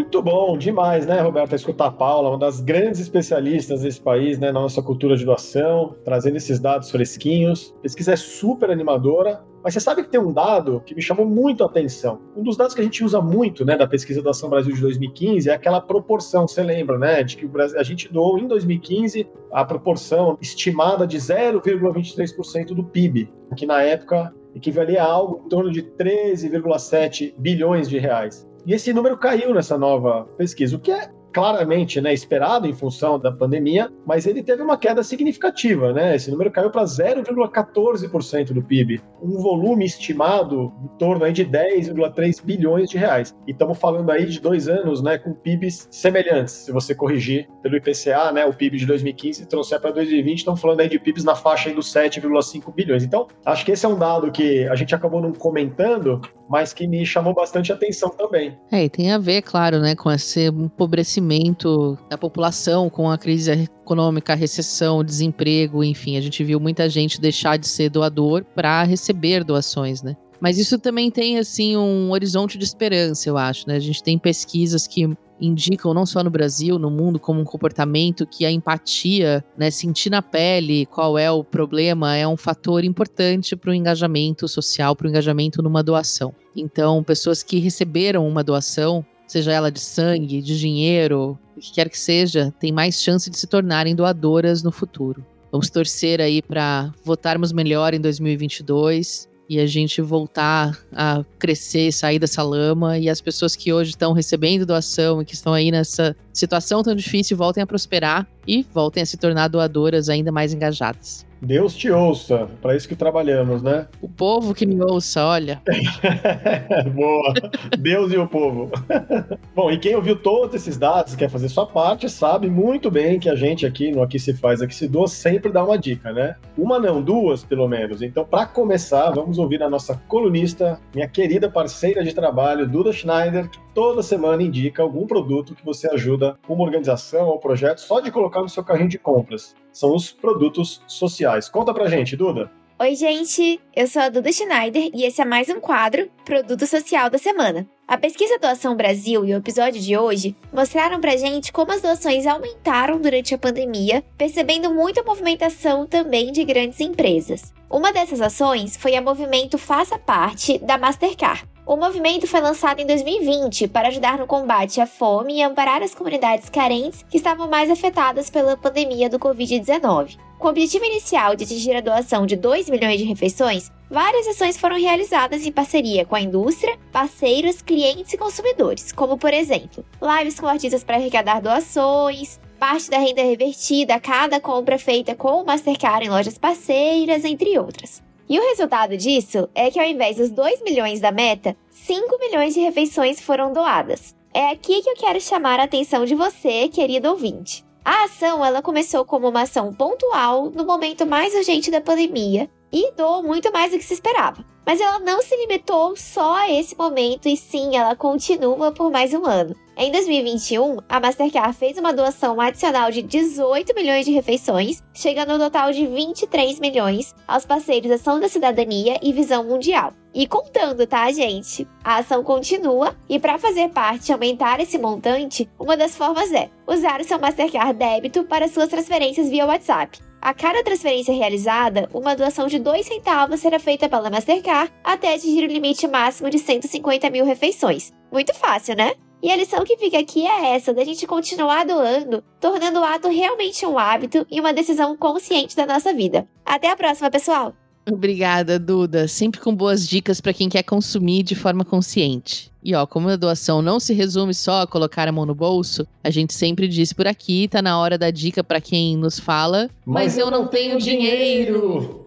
Muito 0.09 0.23
bom, 0.23 0.57
demais, 0.57 1.07
né, 1.07 1.21
Roberta? 1.21 1.55
Escutar 1.55 1.89
a 1.89 1.91
Paula, 1.91 2.31
uma 2.31 2.39
das 2.39 2.63
grandes 2.63 2.99
especialistas 2.99 3.83
desse 3.83 4.01
país, 4.01 4.39
né, 4.39 4.51
na 4.51 4.59
nossa 4.59 4.81
cultura 4.81 5.15
de 5.15 5.23
doação, 5.23 5.97
trazendo 6.03 6.39
esses 6.39 6.59
dados 6.59 6.91
fresquinhos. 6.91 7.75
A 7.81 7.83
pesquisa 7.83 8.15
é 8.15 8.17
super 8.17 8.71
animadora, 8.71 9.45
mas 9.63 9.75
você 9.75 9.81
sabe 9.81 10.03
que 10.03 10.09
tem 10.09 10.19
um 10.19 10.33
dado 10.33 10.81
que 10.81 10.95
me 10.95 11.03
chamou 11.03 11.27
muito 11.27 11.63
a 11.63 11.67
atenção. 11.67 12.23
Um 12.35 12.43
dos 12.43 12.57
dados 12.57 12.73
que 12.73 12.81
a 12.81 12.85
gente 12.85 13.05
usa 13.05 13.21
muito, 13.21 13.67
né, 13.67 13.77
da 13.77 13.87
pesquisa 13.87 14.23
da 14.23 14.31
Ação 14.31 14.49
Brasil 14.49 14.75
de 14.75 14.81
2015 14.81 15.51
é 15.51 15.53
aquela 15.53 15.79
proporção, 15.79 16.49
você 16.49 16.63
lembra, 16.63 16.97
né, 16.97 17.23
de 17.23 17.37
que 17.37 17.45
o 17.45 17.49
Brasil, 17.51 17.79
a 17.79 17.83
gente 17.83 18.11
doou 18.11 18.39
em 18.39 18.49
2015 18.49 19.29
a 19.53 19.63
proporção 19.63 20.39
estimada 20.41 21.07
de 21.07 21.19
0,23% 21.19 22.69
do 22.69 22.83
PIB, 22.83 23.31
que 23.55 23.67
na 23.67 23.83
época 23.83 24.35
equivalia 24.55 25.03
a 25.03 25.07
algo 25.07 25.43
em 25.45 25.49
torno 25.51 25.71
de 25.71 25.83
13,7 25.83 27.35
bilhões 27.37 27.91
de 27.91 27.99
reais. 27.99 28.48
E 28.69 28.75
esse 28.75 28.93
número 28.93 29.17
caiu 29.17 29.55
nessa 29.55 29.79
nova 29.79 30.25
pesquisa, 30.37 30.77
o 30.77 30.79
que 30.79 30.93
é 30.93 31.09
claramente 31.33 32.03
né, 32.03 32.13
esperado 32.13 32.67
em 32.67 32.75
função 32.75 33.19
da 33.19 33.33
pandemia, 33.33 33.91
mas 34.07 34.27
ele 34.27 34.43
teve 34.43 34.61
uma 34.61 34.77
queda 34.77 35.03
significativa, 35.03 35.91
né? 35.91 36.17
Esse 36.17 36.31
número 36.31 36.51
caiu 36.51 36.71
para 36.71 36.85
0,14% 36.85 38.53
do 38.53 38.63
PIB, 38.63 39.01
um 39.23 39.41
volume 39.41 39.87
estimado 39.87 40.71
em 40.85 40.99
torno 40.99 41.25
aí 41.25 41.33
de 41.33 41.47
10,3 41.47 42.45
bilhões 42.45 42.91
de 42.91 42.99
reais. 42.99 43.35
E 43.47 43.53
estamos 43.53 43.79
falando 43.79 44.11
aí 44.11 44.27
de 44.27 44.39
dois 44.39 44.69
anos, 44.69 45.03
né, 45.03 45.17
com 45.17 45.33
PIBs 45.33 45.89
semelhantes. 45.91 46.53
Se 46.53 46.71
você 46.71 46.95
corrigir 46.95 47.49
pelo 47.63 47.75
IPCA, 47.77 48.33
né, 48.33 48.45
o 48.45 48.53
PIB 48.53 48.77
de 48.77 48.85
2015 48.85 49.47
trouxer 49.47 49.81
para 49.81 49.93
2020, 49.93 50.39
estamos 50.39 50.61
falando 50.61 50.81
aí 50.81 50.91
de 50.91 50.99
PIBs 50.99 51.25
na 51.25 51.35
faixa 51.35 51.73
dos 51.73 51.91
7,5 51.91 52.75
bilhões. 52.75 53.03
Então, 53.03 53.29
acho 53.47 53.65
que 53.65 53.73
esse 53.73 53.87
é 53.87 53.89
um 53.89 53.99
dado 53.99 54.31
que 54.31 54.69
a 54.69 54.75
gente 54.75 54.95
acabou 54.95 55.23
não 55.23 55.33
comentando, 55.33 56.21
mas 56.49 56.73
que 56.73 56.87
me 56.87 57.05
chamou 57.05 57.35
bastante 57.35 57.73
atenção 57.73 58.11
também. 58.11 58.57
É, 58.71 58.85
e 58.85 58.89
tem 58.89 59.13
a 59.13 59.19
ver, 59.19 59.43
claro, 59.43 59.81
né, 59.81 59.95
com 59.95 60.11
esse 60.11 60.47
empobrecimento 60.47 61.99
da 62.09 62.17
população, 62.17 62.89
com 62.89 63.11
a 63.11 63.19
crise 63.19 63.69
econômica, 63.83 64.33
a 64.33 64.37
recessão, 64.37 64.99
o 64.99 65.05
desemprego, 65.05 65.85
enfim, 65.85 66.17
a 66.17 66.21
gente 66.21 66.43
viu 66.43 66.59
muita 66.59 66.89
gente 66.89 67.21
deixar 67.21 67.57
de 67.57 67.69
ser 67.69 67.91
doador 67.91 68.45
para 68.55 68.83
receber 68.83 69.45
doações, 69.45 70.03
né? 70.03 70.17
Mas 70.41 70.57
isso 70.57 70.79
também 70.79 71.11
tem, 71.11 71.39
assim, 71.39 71.77
um 71.77 72.13
horizonte 72.13 72.57
de 72.57 72.65
esperança, 72.65 73.29
eu 73.29 73.37
acho, 73.37 73.67
né? 73.67 73.75
A 73.75 73.81
gente 73.81 74.03
tem 74.03 74.17
pesquisas 74.17 74.87
que 74.87 75.09
indicam, 75.41 75.95
não 75.95 76.07
só 76.07 76.23
no 76.23 76.31
Brasil, 76.31 76.79
no 76.79 76.91
mundo, 76.91 77.19
como 77.19 77.41
um 77.41 77.45
comportamento 77.45 78.27
que 78.27 78.45
a 78.45 78.51
empatia, 78.51 79.45
né, 79.57 79.71
sentir 79.71 80.11
na 80.11 80.23
pele 80.23 80.87
qual 80.87 81.19
é 81.19 81.31
o 81.31 81.45
problema, 81.45 82.17
é 82.17 82.27
um 82.27 82.37
fator 82.37 82.85
importante 82.85 83.57
para 83.57 83.71
o 83.71 83.75
engajamento 83.75 84.49
social, 84.49 84.95
para 84.95 85.07
o 85.07 85.11
engajamento 85.11 85.63
numa 85.63 85.83
doação. 85.83 86.35
Então, 86.57 87.03
pessoas 87.03 87.43
que 87.43 87.59
receberam 87.59 88.27
uma 88.27 88.43
doação, 88.43 89.05
seja 89.27 89.53
ela 89.53 89.71
de 89.71 89.81
sangue, 89.81 90.43
de 90.43 90.59
dinheiro, 90.59 91.39
o 91.57 91.61
que 91.61 91.73
quer 91.73 91.89
que 91.89 91.99
seja, 91.99 92.53
têm 92.59 92.73
mais 92.73 93.01
chance 93.01 93.31
de 93.31 93.37
se 93.37 93.47
tornarem 93.47 93.95
doadoras 93.95 94.63
no 94.63 94.73
futuro. 94.73 95.25
Vamos 95.51 95.71
torcer 95.71 96.21
aí 96.21 96.43
para 96.43 96.93
votarmos 97.05 97.53
melhor 97.53 97.95
em 97.95 98.01
2022 98.01 99.29
e 99.49 99.59
a 99.59 99.67
gente 99.67 100.03
voltar 100.03 100.79
a 100.93 101.25
crescer, 101.39 101.91
sair 101.93 102.19
dessa 102.19 102.43
lama 102.43 102.99
e 102.99 103.09
as 103.09 103.21
pessoas 103.21 103.57
que 103.57 103.73
hoje 103.73 103.91
estão 103.91 104.13
recebendo 104.13 104.67
doação 104.67 105.23
e 105.23 105.25
que 105.25 105.35
estão 105.35 105.55
aí 105.55 105.71
nessa 105.71 106.15
situação 106.33 106.83
tão 106.83 106.95
difícil 106.95 107.37
voltem 107.37 107.63
a 107.63 107.67
prosperar 107.67 108.29
e 108.47 108.63
voltem 108.75 109.03
a 109.03 109.07
se 109.07 109.17
tornar 109.17 109.49
doadoras 109.49 110.09
ainda 110.09 110.31
mais 110.31 110.53
engajadas. 110.53 111.28
Deus 111.41 111.75
te 111.75 111.91
ouça, 111.91 112.49
para 112.61 112.75
isso 112.77 112.89
que 112.89 112.97
trabalhamos, 112.97 113.63
né? 113.63 113.87
O 114.01 114.09
povo 114.09 114.55
que 114.55 114.67
me 114.67 114.83
ouça, 114.83 115.25
olha. 115.25 115.63
Boa. 116.95 117.33
Deus 117.79 118.13
e 118.13 118.17
o 118.17 118.27
povo. 118.27 118.71
Bom, 119.55 119.71
e 119.71 119.79
quem 119.79 119.95
ouviu 119.95 120.17
todos 120.17 120.55
esses 120.55 120.77
dados, 120.77 121.15
quer 121.15 121.31
fazer 121.31 121.49
sua 121.49 121.67
parte, 121.67 122.09
sabe 122.09 122.49
muito 122.49 122.91
bem 122.91 123.21
que 123.21 123.29
a 123.29 123.37
gente 123.37 123.65
aqui 123.65 123.91
no 123.93 124.03
Aqui 124.03 124.19
Se 124.19 124.35
Faz, 124.35 124.61
Aqui 124.61 124.75
Se 124.75 124.89
Doa 124.89 125.09
sempre 125.09 125.53
dá 125.53 125.65
uma 125.65 125.79
dica, 125.79 126.13
né? 126.13 126.37
Uma 126.57 126.79
não, 126.79 127.01
duas 127.01 127.45
pelo 127.45 127.69
menos. 127.69 128.03
Então, 128.03 128.25
para 128.25 128.47
começar, 128.47 129.11
vamos 129.11 129.39
ouvir 129.39 129.63
a 129.63 129.71
nossa 129.71 129.95
colunista, 130.09 130.81
minha 130.95 131.09
querida 131.09 131.49
parceira 131.49 132.03
de 132.03 132.15
trabalho, 132.15 132.67
Duda 132.67 132.93
Schneider, 132.93 133.49
que 133.49 133.59
toda 133.79 134.03
semana 134.03 134.43
indica 134.43 134.83
algum 134.83 135.07
produto 135.07 135.55
que 135.55 135.65
você 135.65 135.89
ajuda 135.89 136.37
uma 136.49 136.65
organização 136.65 137.29
ou 137.29 137.39
projeto 137.39 137.79
só 137.79 138.01
de 138.01 138.11
colocar 138.11 138.43
no 138.43 138.49
seu 138.49 138.65
carrinho 138.65 138.89
de 138.89 138.99
compras. 138.99 139.55
São 139.73 139.95
os 139.95 140.11
produtos 140.11 140.83
sociais. 140.89 141.49
Conta 141.49 141.73
pra 141.73 141.87
gente, 141.87 142.17
Duda. 142.17 142.51
Oi, 142.81 142.97
gente! 142.97 143.61
Eu 143.77 143.87
sou 143.87 144.03
a 144.03 144.09
Duda 144.09 144.33
Schneider 144.33 144.91
e 144.93 145.05
esse 145.05 145.23
é 145.23 145.25
mais 145.25 145.49
um 145.49 145.61
quadro 145.61 146.11
Produto 146.25 146.67
Social 146.67 147.09
da 147.09 147.19
Semana. 147.19 147.69
A 147.87 147.97
pesquisa 147.97 148.37
Doação 148.41 148.75
Brasil 148.77 149.25
e 149.25 149.33
o 149.33 149.39
episódio 149.39 149.81
de 149.81 149.97
hoje 149.97 150.35
mostraram 150.53 151.01
pra 151.01 151.17
gente 151.17 151.53
como 151.53 151.71
as 151.71 151.81
doações 151.81 152.27
aumentaram 152.27 153.01
durante 153.01 153.33
a 153.33 153.39
pandemia, 153.39 154.03
percebendo 154.17 154.75
muita 154.75 155.05
movimentação 155.05 155.87
também 155.87 156.33
de 156.33 156.45
grandes 156.45 156.81
empresas. 156.81 157.55
Uma 157.71 157.93
dessas 157.93 158.21
ações 158.21 158.77
foi 158.77 158.97
a 158.97 159.01
movimento 159.01 159.57
Faça 159.57 159.97
Parte 159.97 160.59
da 160.59 160.77
Mastercard. 160.77 161.47
O 161.69 161.77
movimento 161.77 162.27
foi 162.27 162.41
lançado 162.41 162.81
em 162.81 162.87
2020 162.87 163.69
para 163.69 163.89
ajudar 163.89 164.17
no 164.17 164.27
combate 164.27 164.81
à 164.81 164.87
fome 164.87 165.35
e 165.35 165.43
amparar 165.43 165.83
as 165.83 165.95
comunidades 165.95 166.49
carentes 166.49 167.05
que 167.11 167.19
estavam 167.19 167.47
mais 167.47 167.71
afetadas 167.71 168.31
pela 168.31 168.57
pandemia 168.57 169.11
do 169.11 169.19
Covid-19. 169.19 170.17
Com 170.39 170.47
o 170.47 170.51
objetivo 170.51 170.87
inicial 170.87 171.37
de 171.37 171.45
atingir 171.45 171.77
a 171.77 171.83
doação 171.83 172.25
de 172.25 172.37
2 172.37 172.71
milhões 172.71 172.97
de 172.97 173.05
refeições, 173.05 173.71
várias 173.91 174.27
ações 174.29 174.57
foram 174.57 174.81
realizadas 174.81 175.45
em 175.45 175.53
parceria 175.53 176.07
com 176.07 176.15
a 176.15 176.23
indústria, 176.23 176.79
parceiros, 176.91 177.61
clientes 177.61 178.15
e 178.15 178.17
consumidores, 178.17 178.91
como 178.91 179.19
por 179.19 179.35
exemplo, 179.35 179.85
lives 180.01 180.41
com 180.41 180.47
artistas 180.47 180.83
para 180.83 180.97
arrecadar 180.97 181.43
doações, 181.43 182.41
parte 182.59 182.89
da 182.89 182.97
renda 182.97 183.21
revertida 183.21 183.97
a 183.97 184.01
cada 184.01 184.41
compra 184.41 184.79
feita 184.79 185.15
com 185.15 185.43
o 185.43 185.45
Mastercard 185.45 186.07
em 186.07 186.09
lojas 186.09 186.39
parceiras, 186.39 187.27
entre 187.27 187.59
outras. 187.59 188.08
E 188.29 188.39
o 188.39 188.49
resultado 188.49 188.97
disso 188.97 189.49
é 189.55 189.71
que 189.71 189.81
ao 189.81 189.87
invés 189.87 190.17
dos 190.17 190.31
2 190.31 190.63
milhões 190.63 191.01
da 191.01 191.11
meta, 191.11 191.57
5 191.71 192.19
milhões 192.19 192.53
de 192.53 192.61
refeições 192.61 193.21
foram 193.21 193.53
doadas. 193.53 194.15
É 194.35 194.51
aqui 194.51 194.83
que 194.83 194.91
eu 194.91 194.95
quero 194.95 195.21
chamar 195.21 195.59
a 195.59 195.65
atenção 195.65 196.05
de 196.05 196.15
você, 196.15 196.69
querido 196.69 197.09
ouvinte. 197.09 197.65
A 197.83 198.05
ação 198.05 198.45
ela 198.45 198.61
começou 198.61 199.03
como 199.05 199.29
uma 199.31 199.43
ação 199.43 199.73
pontual 199.73 200.51
no 200.51 200.67
momento 200.67 201.07
mais 201.07 201.35
urgente 201.35 201.71
da 201.71 201.81
pandemia 201.81 202.51
e 202.73 202.93
doou 202.93 203.23
muito 203.23 203.53
mais 203.53 203.73
do 203.73 203.79
que 203.79 203.85
se 203.85 203.95
esperava. 203.95 204.45
Mas 204.69 204.83
ela 204.83 204.99
não 204.99 205.23
se 205.23 205.35
limitou 205.35 205.97
só 205.97 206.37
a 206.37 206.51
esse 206.51 206.77
momento 206.77 207.27
e 207.27 207.37
sim, 207.39 207.75
ela 207.75 207.97
continua 207.97 208.71
por 208.71 208.91
mais 208.91 209.15
um 209.15 209.25
ano. 209.25 209.57
Em 209.75 209.91
2021, 209.91 210.79
a 210.89 211.01
Mastercard 211.01 211.57
fez 211.57 211.79
uma 211.79 211.93
doação 211.93 212.39
adicional 212.41 212.91
de 212.91 213.01
18 213.01 213.75
milhões 213.75 214.05
de 214.05 214.13
refeições, 214.13 214.83
chegando 214.93 215.31
ao 215.31 215.39
total 215.39 215.73
de 215.73 215.87
23 215.87 216.61
milhões 216.61 217.15
aos 217.27 217.47
parceiros 217.47 217.91
Ação 217.91 218.21
da 218.21 218.29
Cidadania 218.29 218.99
e 219.01 219.13
Visão 219.13 219.45
Mundial. 219.45 219.95
E 220.13 220.27
contando, 220.27 220.87
tá, 220.87 221.11
gente? 221.13 221.67
A 221.83 221.99
ação 221.99 222.23
continua 222.23 222.95
e 223.09 223.19
para 223.19 223.39
fazer 223.39 223.69
parte 223.69 224.09
e 224.09 224.13
aumentar 224.13 224.61
esse 224.61 224.77
montante, 224.77 225.49
uma 225.59 225.77
das 225.77 225.97
formas 225.97 226.31
é 226.33 226.51
usar 226.67 227.01
o 227.01 227.05
seu 227.05 227.19
Mastercard 227.19 227.73
débito 227.73 228.25
para 228.25 228.49
suas 228.49 228.69
transferências 228.69 229.31
via 229.31 229.47
WhatsApp. 229.47 230.08
A 230.21 230.35
cada 230.35 230.65
transferência 230.65 231.15
realizada, 231.15 231.89
uma 231.95 232.17
doação 232.17 232.49
de 232.49 232.59
2 232.59 232.85
centavos 232.85 233.41
será 233.41 233.59
feita 233.59 233.89
pela 233.89 234.11
Mastercard 234.11 234.73
até 234.83 235.15
atingir 235.15 235.45
o 235.45 235.53
limite 235.53 235.87
máximo 235.87 236.29
de 236.29 236.39
150 236.39 237.09
mil 237.09 237.25
refeições. 237.25 237.93
Muito 238.11 238.35
fácil, 238.35 238.77
né? 238.77 238.95
E 239.23 239.31
a 239.31 239.37
lição 239.37 239.65
que 239.65 239.77
fica 239.77 239.99
aqui 239.99 240.27
é 240.27 240.55
essa, 240.55 240.73
da 240.75 240.85
gente 240.85 241.07
continuar 241.07 241.65
doando, 241.65 242.23
tornando 242.41 242.81
o 242.81 242.85
ato 242.85 243.09
realmente 243.09 243.67
um 243.67 243.79
hábito 243.79 244.27
e 244.31 244.41
uma 244.41 244.53
decisão 244.53 244.97
consciente 244.97 245.57
da 245.57 245.67
nossa 245.67 245.93
vida. 245.93 246.29
Até 246.45 246.71
a 246.71 246.77
próxima, 246.77 247.11
pessoal! 247.11 247.53
Obrigada, 247.91 248.59
Duda. 248.59 249.09
Sempre 249.09 249.41
com 249.41 249.55
boas 249.55 249.89
dicas 249.89 250.21
para 250.21 250.35
quem 250.35 250.49
quer 250.49 250.63
consumir 250.63 251.23
de 251.23 251.35
forma 251.35 251.65
consciente. 251.65 252.53
E 252.63 252.75
ó, 252.75 252.87
como 252.87 253.09
a 253.09 253.17
doação 253.17 253.63
não 253.63 253.81
se 253.81 253.95
resume 253.95 254.35
só 254.35 254.63
a 254.63 254.67
colocar 254.67 255.09
a 255.09 255.13
mão 255.13 255.25
no 255.25 255.35
bolso, 255.35 255.87
a 256.05 256.11
gente 256.11 256.35
sempre 256.35 256.69
diz 256.69 256.93
por 256.93 257.07
aqui, 257.07 257.49
tá 257.49 257.63
na 257.63 257.79
hora 257.79 257.97
da 257.97 258.11
dica 258.11 258.45
para 258.45 258.61
quem 258.61 258.97
nos 258.97 259.19
fala, 259.19 259.71
mas, 259.87 260.05
mas 260.05 260.19
eu 260.19 260.31
não 260.31 260.47
tenho 260.47 260.79
dinheiro. 260.79 262.05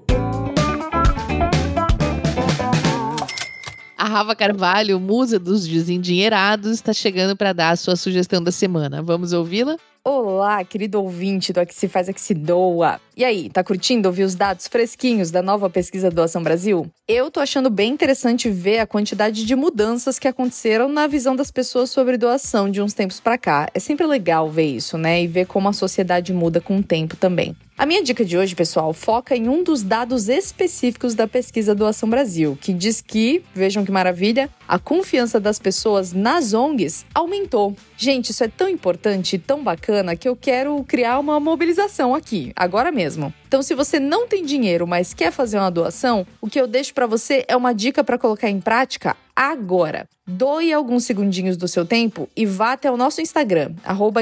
A 3.98 4.06
Rafa 4.06 4.36
Carvalho, 4.36 5.00
musa 5.00 5.40
dos 5.40 5.68
desendinheirados, 5.68 6.72
está 6.72 6.92
chegando 6.92 7.36
para 7.36 7.54
dar 7.54 7.70
a 7.70 7.76
sua 7.76 7.96
sugestão 7.96 8.44
da 8.44 8.52
semana. 8.52 9.02
Vamos 9.02 9.32
ouvi-la? 9.32 9.78
Olá, 10.04 10.64
querido 10.64 11.00
ouvinte 11.00 11.54
do 11.54 11.60
Aqui 11.60 11.76
Se 11.76 11.88
Faz, 11.88 12.10
Aqui 12.10 12.20
Se 12.20 12.34
Doa. 12.34 13.00
E 13.16 13.24
aí, 13.24 13.52
tá 13.52 13.64
curtindo 13.64 14.10
ouvir 14.10 14.24
os 14.24 14.34
dados 14.34 14.68
fresquinhos 14.68 15.30
da 15.30 15.44
nova 15.44 15.70
pesquisa 15.70 16.10
Doação 16.10 16.42
Brasil? 16.42 16.90
Eu 17.08 17.30
tô 17.30 17.40
achando 17.40 17.70
bem 17.70 17.94
interessante 17.94 18.50
ver 18.50 18.80
a 18.80 18.88
quantidade 18.88 19.46
de 19.46 19.56
mudanças 19.56 20.18
que 20.18 20.28
aconteceram 20.28 20.90
na 20.90 21.06
visão 21.06 21.36
das 21.36 21.52
pessoas 21.52 21.92
sobre 21.92 22.18
doação 22.18 22.68
de 22.68 22.82
uns 22.82 22.96
tempos 22.96 23.20
para 23.20 23.38
cá. 23.38 23.70
É 23.76 23.80
sempre 23.80 24.08
legal 24.08 24.50
ver 24.50 24.66
isso, 24.76 24.98
né? 24.98 25.22
E 25.22 25.28
ver 25.28 25.46
como 25.46 25.70
a 25.70 25.74
sociedade 25.74 26.34
muda 26.34 26.60
com 26.60 26.80
o 26.80 26.84
tempo 26.84 27.16
também. 27.16 27.56
A 27.82 27.86
minha 27.88 28.04
dica 28.04 28.24
de 28.24 28.38
hoje, 28.38 28.54
pessoal, 28.54 28.94
foca 28.94 29.36
em 29.36 29.50
um 29.50 29.64
dos 29.64 29.82
dados 29.82 30.30
específicos 30.30 31.16
da 31.16 31.28
pesquisa 31.28 31.74
Doação 31.74 32.08
Brasil, 32.08 32.56
que 32.62 32.74
diz 32.74 33.02
que, 33.02 33.44
vejam 33.56 33.84
que 33.84 33.92
maravilha, 33.92 34.52
a 34.68 34.78
confiança 34.78 35.40
das 35.40 35.58
pessoas 35.58 36.14
nas 36.14 36.54
ONGs 36.54 37.04
aumentou. 37.12 37.76
Gente, 37.98 38.30
isso 38.30 38.44
é 38.44 38.48
tão 38.48 38.70
importante 38.70 39.36
e 39.36 39.40
tão 39.40 39.64
bacana 39.64 40.16
que 40.16 40.30
eu 40.30 40.36
quero 40.36 40.84
criar 40.84 41.18
uma 41.18 41.40
mobilização 41.40 42.14
aqui, 42.14 42.54
agora 42.56 42.92
mesmo. 42.92 43.34
Então, 43.48 43.64
se 43.64 43.74
você 43.74 44.00
não 44.00 44.28
tem 44.28 44.46
dinheiro, 44.46 44.86
mas 44.86 45.12
quer 45.12 45.32
fazer 45.32 45.58
uma 45.58 45.72
doação, 45.72 46.24
o 46.40 46.48
que 46.48 46.62
eu 46.62 46.68
deixo 46.68 46.94
para 46.94 47.08
você 47.08 47.44
é 47.48 47.58
uma 47.58 47.74
dica 47.74 48.04
para 48.04 48.20
colocar 48.20 48.48
em 48.48 48.62
prática 48.62 49.18
agora. 49.50 50.08
Doe 50.28 50.72
alguns 50.72 51.04
segundinhos 51.04 51.58
do 51.58 51.68
seu 51.68 51.84
tempo 51.84 52.30
e 52.36 52.46
vá 52.46 52.74
até 52.74 52.92
o 52.92 52.98
nosso 52.98 53.22
Instagram, 53.22 53.74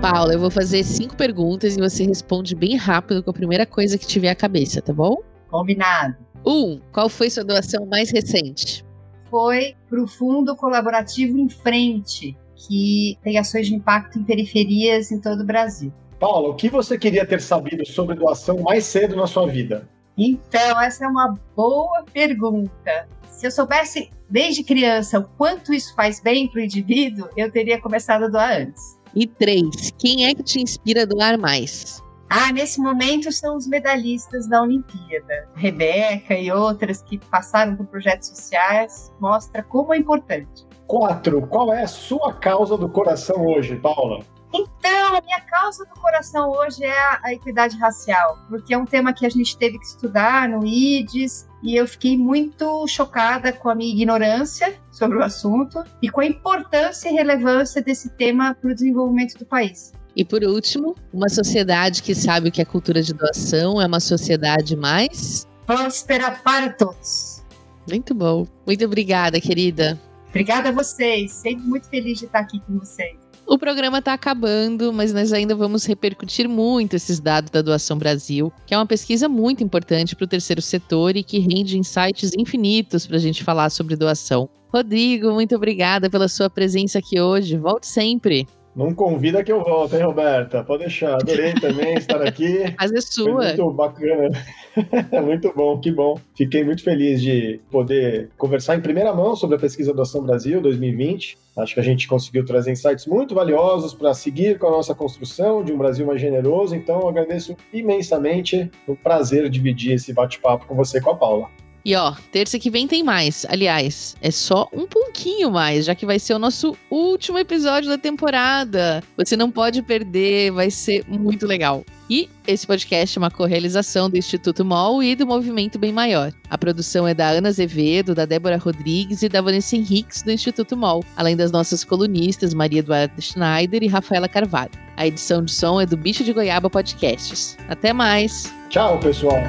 Paula, 0.00 0.32
eu 0.32 0.38
vou 0.38 0.50
fazer 0.50 0.84
cinco 0.84 1.16
perguntas 1.16 1.76
e 1.76 1.80
você 1.80 2.04
responde 2.04 2.54
bem 2.54 2.76
rápido 2.76 3.22
com 3.22 3.30
a 3.30 3.34
primeira 3.34 3.66
coisa 3.66 3.98
que 3.98 4.06
tiver 4.06 4.30
à 4.30 4.34
cabeça, 4.34 4.80
tá 4.80 4.92
bom? 4.92 5.16
Combinado. 5.50 6.16
Um, 6.46 6.80
qual 6.92 7.08
foi 7.08 7.30
sua 7.30 7.44
doação 7.44 7.84
mais 7.86 8.10
recente? 8.10 8.84
Foi 9.28 9.74
para 9.88 10.02
o 10.02 10.06
Fundo 10.06 10.56
Colaborativo 10.56 11.38
em 11.38 11.48
Frente, 11.48 12.36
que 12.66 13.18
tem 13.22 13.38
ações 13.38 13.66
de 13.66 13.74
impacto 13.74 14.18
em 14.18 14.24
periferias 14.24 15.10
em 15.10 15.20
todo 15.20 15.40
o 15.40 15.46
Brasil. 15.46 15.92
Paula, 16.18 16.50
o 16.50 16.54
que 16.54 16.68
você 16.68 16.96
queria 16.96 17.26
ter 17.26 17.40
sabido 17.40 17.84
sobre 17.86 18.14
doação 18.14 18.58
mais 18.62 18.84
cedo 18.84 19.16
na 19.16 19.26
sua 19.26 19.46
vida? 19.46 19.88
Então, 20.16 20.80
essa 20.80 21.04
é 21.04 21.08
uma 21.08 21.38
boa 21.56 22.04
pergunta. 22.12 23.08
Se 23.28 23.46
eu 23.46 23.50
soubesse 23.50 24.10
desde 24.28 24.62
criança 24.62 25.18
o 25.18 25.24
quanto 25.36 25.72
isso 25.72 25.94
faz 25.94 26.20
bem 26.20 26.46
para 26.48 26.60
o 26.60 26.64
indivíduo, 26.64 27.28
eu 27.36 27.50
teria 27.50 27.80
começado 27.80 28.24
a 28.24 28.28
doar 28.28 28.60
antes. 28.60 29.00
E 29.14 29.26
três, 29.26 29.90
quem 29.98 30.26
é 30.26 30.34
que 30.34 30.42
te 30.42 30.60
inspira 30.60 31.02
a 31.02 31.06
doar 31.06 31.38
mais? 31.38 32.02
Ah, 32.30 32.50
nesse 32.50 32.80
momento 32.80 33.30
são 33.30 33.56
os 33.56 33.66
medalhistas 33.66 34.48
da 34.48 34.62
Olimpíada. 34.62 35.48
Rebeca 35.54 36.34
e 36.34 36.50
outras 36.50 37.02
que 37.02 37.18
passaram 37.18 37.76
por 37.76 37.86
projetos 37.86 38.28
sociais, 38.28 39.12
mostra 39.20 39.62
como 39.62 39.92
é 39.92 39.98
importante. 39.98 40.64
Quatro, 40.86 41.46
qual 41.46 41.72
é 41.72 41.82
a 41.82 41.88
sua 41.88 42.32
causa 42.34 42.76
do 42.76 42.88
coração 42.88 43.46
hoje, 43.46 43.76
Paula? 43.76 44.24
Então, 44.52 45.16
a 45.16 45.20
minha 45.22 45.40
causa 45.40 45.84
do 45.86 45.98
coração 45.98 46.50
hoje 46.50 46.84
é 46.84 46.98
a, 46.98 47.20
a 47.24 47.32
equidade 47.32 47.76
racial, 47.78 48.38
porque 48.48 48.74
é 48.74 48.78
um 48.78 48.84
tema 48.84 49.12
que 49.12 49.24
a 49.24 49.30
gente 49.30 49.56
teve 49.56 49.78
que 49.78 49.86
estudar 49.86 50.48
no 50.48 50.66
IDES, 50.66 51.48
e 51.62 51.74
eu 51.74 51.86
fiquei 51.86 52.18
muito 52.18 52.86
chocada 52.86 53.52
com 53.52 53.70
a 53.70 53.74
minha 53.74 53.90
ignorância 53.90 54.74
sobre 54.90 55.16
o 55.16 55.22
assunto 55.22 55.82
e 56.02 56.10
com 56.10 56.20
a 56.20 56.26
importância 56.26 57.08
e 57.08 57.12
relevância 57.12 57.80
desse 57.80 58.10
tema 58.10 58.54
para 58.54 58.70
o 58.70 58.74
desenvolvimento 58.74 59.38
do 59.38 59.46
país. 59.46 59.92
E 60.14 60.24
por 60.24 60.44
último, 60.44 60.94
uma 61.12 61.30
sociedade 61.30 62.02
que 62.02 62.14
sabe 62.14 62.50
o 62.50 62.52
que 62.52 62.60
é 62.60 62.64
cultura 62.64 63.00
de 63.00 63.14
doação 63.14 63.80
é 63.80 63.86
uma 63.86 64.00
sociedade 64.00 64.76
mais 64.76 65.46
próspera 65.64 66.32
para 66.32 66.70
todos. 66.70 67.42
Muito 67.88 68.14
bom. 68.14 68.46
Muito 68.66 68.84
obrigada, 68.84 69.40
querida. 69.40 69.98
Obrigada 70.32 70.70
a 70.70 70.72
vocês. 70.72 71.30
Sempre 71.30 71.66
muito 71.66 71.88
feliz 71.88 72.18
de 72.18 72.24
estar 72.24 72.40
aqui 72.40 72.58
com 72.60 72.78
vocês. 72.78 73.16
O 73.46 73.58
programa 73.58 73.98
está 73.98 74.14
acabando, 74.14 74.92
mas 74.92 75.12
nós 75.12 75.30
ainda 75.30 75.54
vamos 75.54 75.84
repercutir 75.84 76.48
muito 76.48 76.96
esses 76.96 77.20
dados 77.20 77.50
da 77.50 77.60
Doação 77.60 77.98
Brasil, 77.98 78.50
que 78.66 78.72
é 78.72 78.78
uma 78.78 78.86
pesquisa 78.86 79.28
muito 79.28 79.62
importante 79.62 80.16
para 80.16 80.24
o 80.24 80.28
terceiro 80.28 80.62
setor 80.62 81.16
e 81.16 81.22
que 81.22 81.38
rende 81.38 81.76
insights 81.76 82.32
infinitos 82.38 83.06
para 83.06 83.16
a 83.16 83.20
gente 83.20 83.44
falar 83.44 83.68
sobre 83.68 83.94
doação. 83.94 84.48
Rodrigo, 84.72 85.32
muito 85.32 85.54
obrigada 85.54 86.08
pela 86.08 86.28
sua 86.28 86.48
presença 86.48 86.98
aqui 86.98 87.20
hoje. 87.20 87.58
Volte 87.58 87.86
sempre. 87.86 88.46
Não 88.74 88.94
convida 88.94 89.44
que 89.44 89.52
eu 89.52 89.62
volto, 89.62 89.94
hein, 89.94 90.02
Roberta? 90.02 90.64
Pode 90.64 90.84
deixar. 90.84 91.16
Adorei 91.16 91.52
também 91.52 91.94
estar 91.94 92.22
aqui. 92.22 92.74
Fazer 92.78 93.02
sua. 93.02 93.24
Foi 93.24 93.46
muito 93.46 93.70
bacana. 93.70 94.30
muito 95.22 95.52
bom, 95.54 95.78
que 95.78 95.92
bom. 95.92 96.18
Fiquei 96.34 96.64
muito 96.64 96.82
feliz 96.82 97.20
de 97.20 97.60
poder 97.70 98.30
conversar 98.38 98.74
em 98.74 98.80
primeira 98.80 99.12
mão 99.12 99.36
sobre 99.36 99.56
a 99.56 99.58
pesquisa 99.58 99.92
Doação 99.92 100.22
Brasil 100.22 100.60
2020. 100.62 101.36
Acho 101.58 101.74
que 101.74 101.80
a 101.80 101.82
gente 101.82 102.08
conseguiu 102.08 102.46
trazer 102.46 102.72
insights 102.72 103.06
muito 103.06 103.34
valiosos 103.34 103.92
para 103.92 104.14
seguir 104.14 104.58
com 104.58 104.68
a 104.68 104.70
nossa 104.70 104.94
construção 104.94 105.62
de 105.62 105.70
um 105.70 105.76
Brasil 105.76 106.06
mais 106.06 106.18
generoso. 106.18 106.74
Então, 106.74 107.06
agradeço 107.06 107.54
imensamente 107.72 108.70
o 108.86 108.96
prazer 108.96 109.44
de 109.44 109.50
dividir 109.50 109.92
esse 109.92 110.14
bate-papo 110.14 110.66
com 110.66 110.74
você 110.74 110.96
e 110.96 111.00
com 111.02 111.10
a 111.10 111.16
Paula. 111.16 111.61
E 111.84 111.94
ó, 111.96 112.14
terça 112.30 112.58
que 112.58 112.70
vem 112.70 112.86
tem 112.86 113.02
mais. 113.02 113.44
Aliás, 113.48 114.16
é 114.20 114.30
só 114.30 114.68
um 114.72 114.86
pouquinho 114.86 115.50
mais, 115.50 115.84
já 115.84 115.94
que 115.94 116.06
vai 116.06 116.18
ser 116.18 116.34
o 116.34 116.38
nosso 116.38 116.76
último 116.90 117.38
episódio 117.38 117.88
da 117.88 117.98
temporada. 117.98 119.02
Você 119.16 119.36
não 119.36 119.50
pode 119.50 119.82
perder, 119.82 120.52
vai 120.52 120.70
ser 120.70 121.04
muito 121.08 121.46
legal. 121.46 121.84
E 122.08 122.28
esse 122.46 122.66
podcast 122.66 123.16
é 123.16 123.20
uma 123.20 123.30
correalização 123.30 124.10
do 124.10 124.18
Instituto 124.18 124.64
MOL 124.64 125.02
e 125.02 125.16
do 125.16 125.26
Movimento 125.26 125.78
Bem 125.78 125.92
Maior. 125.92 126.32
A 126.50 126.58
produção 126.58 127.08
é 127.08 127.14
da 127.14 127.28
Ana 127.28 127.48
Azevedo, 127.48 128.14
da 128.14 128.26
Débora 128.26 128.58
Rodrigues 128.58 129.22
e 129.22 129.28
da 129.28 129.40
Vanessa 129.40 129.76
Henriques, 129.76 130.22
do 130.22 130.30
Instituto 130.30 130.76
MOL, 130.76 131.02
além 131.16 131.36
das 131.36 131.50
nossas 131.50 131.84
colunistas 131.84 132.52
Maria 132.52 132.80
Eduarda 132.80 133.20
Schneider 133.20 133.82
e 133.82 133.88
Rafaela 133.88 134.28
Carvalho. 134.28 134.72
A 134.96 135.06
edição 135.06 135.42
de 135.42 135.52
som 135.52 135.80
é 135.80 135.86
do 135.86 135.96
Bicho 135.96 136.22
de 136.22 136.32
Goiaba 136.32 136.68
Podcasts. 136.68 137.56
Até 137.66 137.92
mais! 137.92 138.52
Tchau, 138.68 138.98
pessoal! 138.98 139.40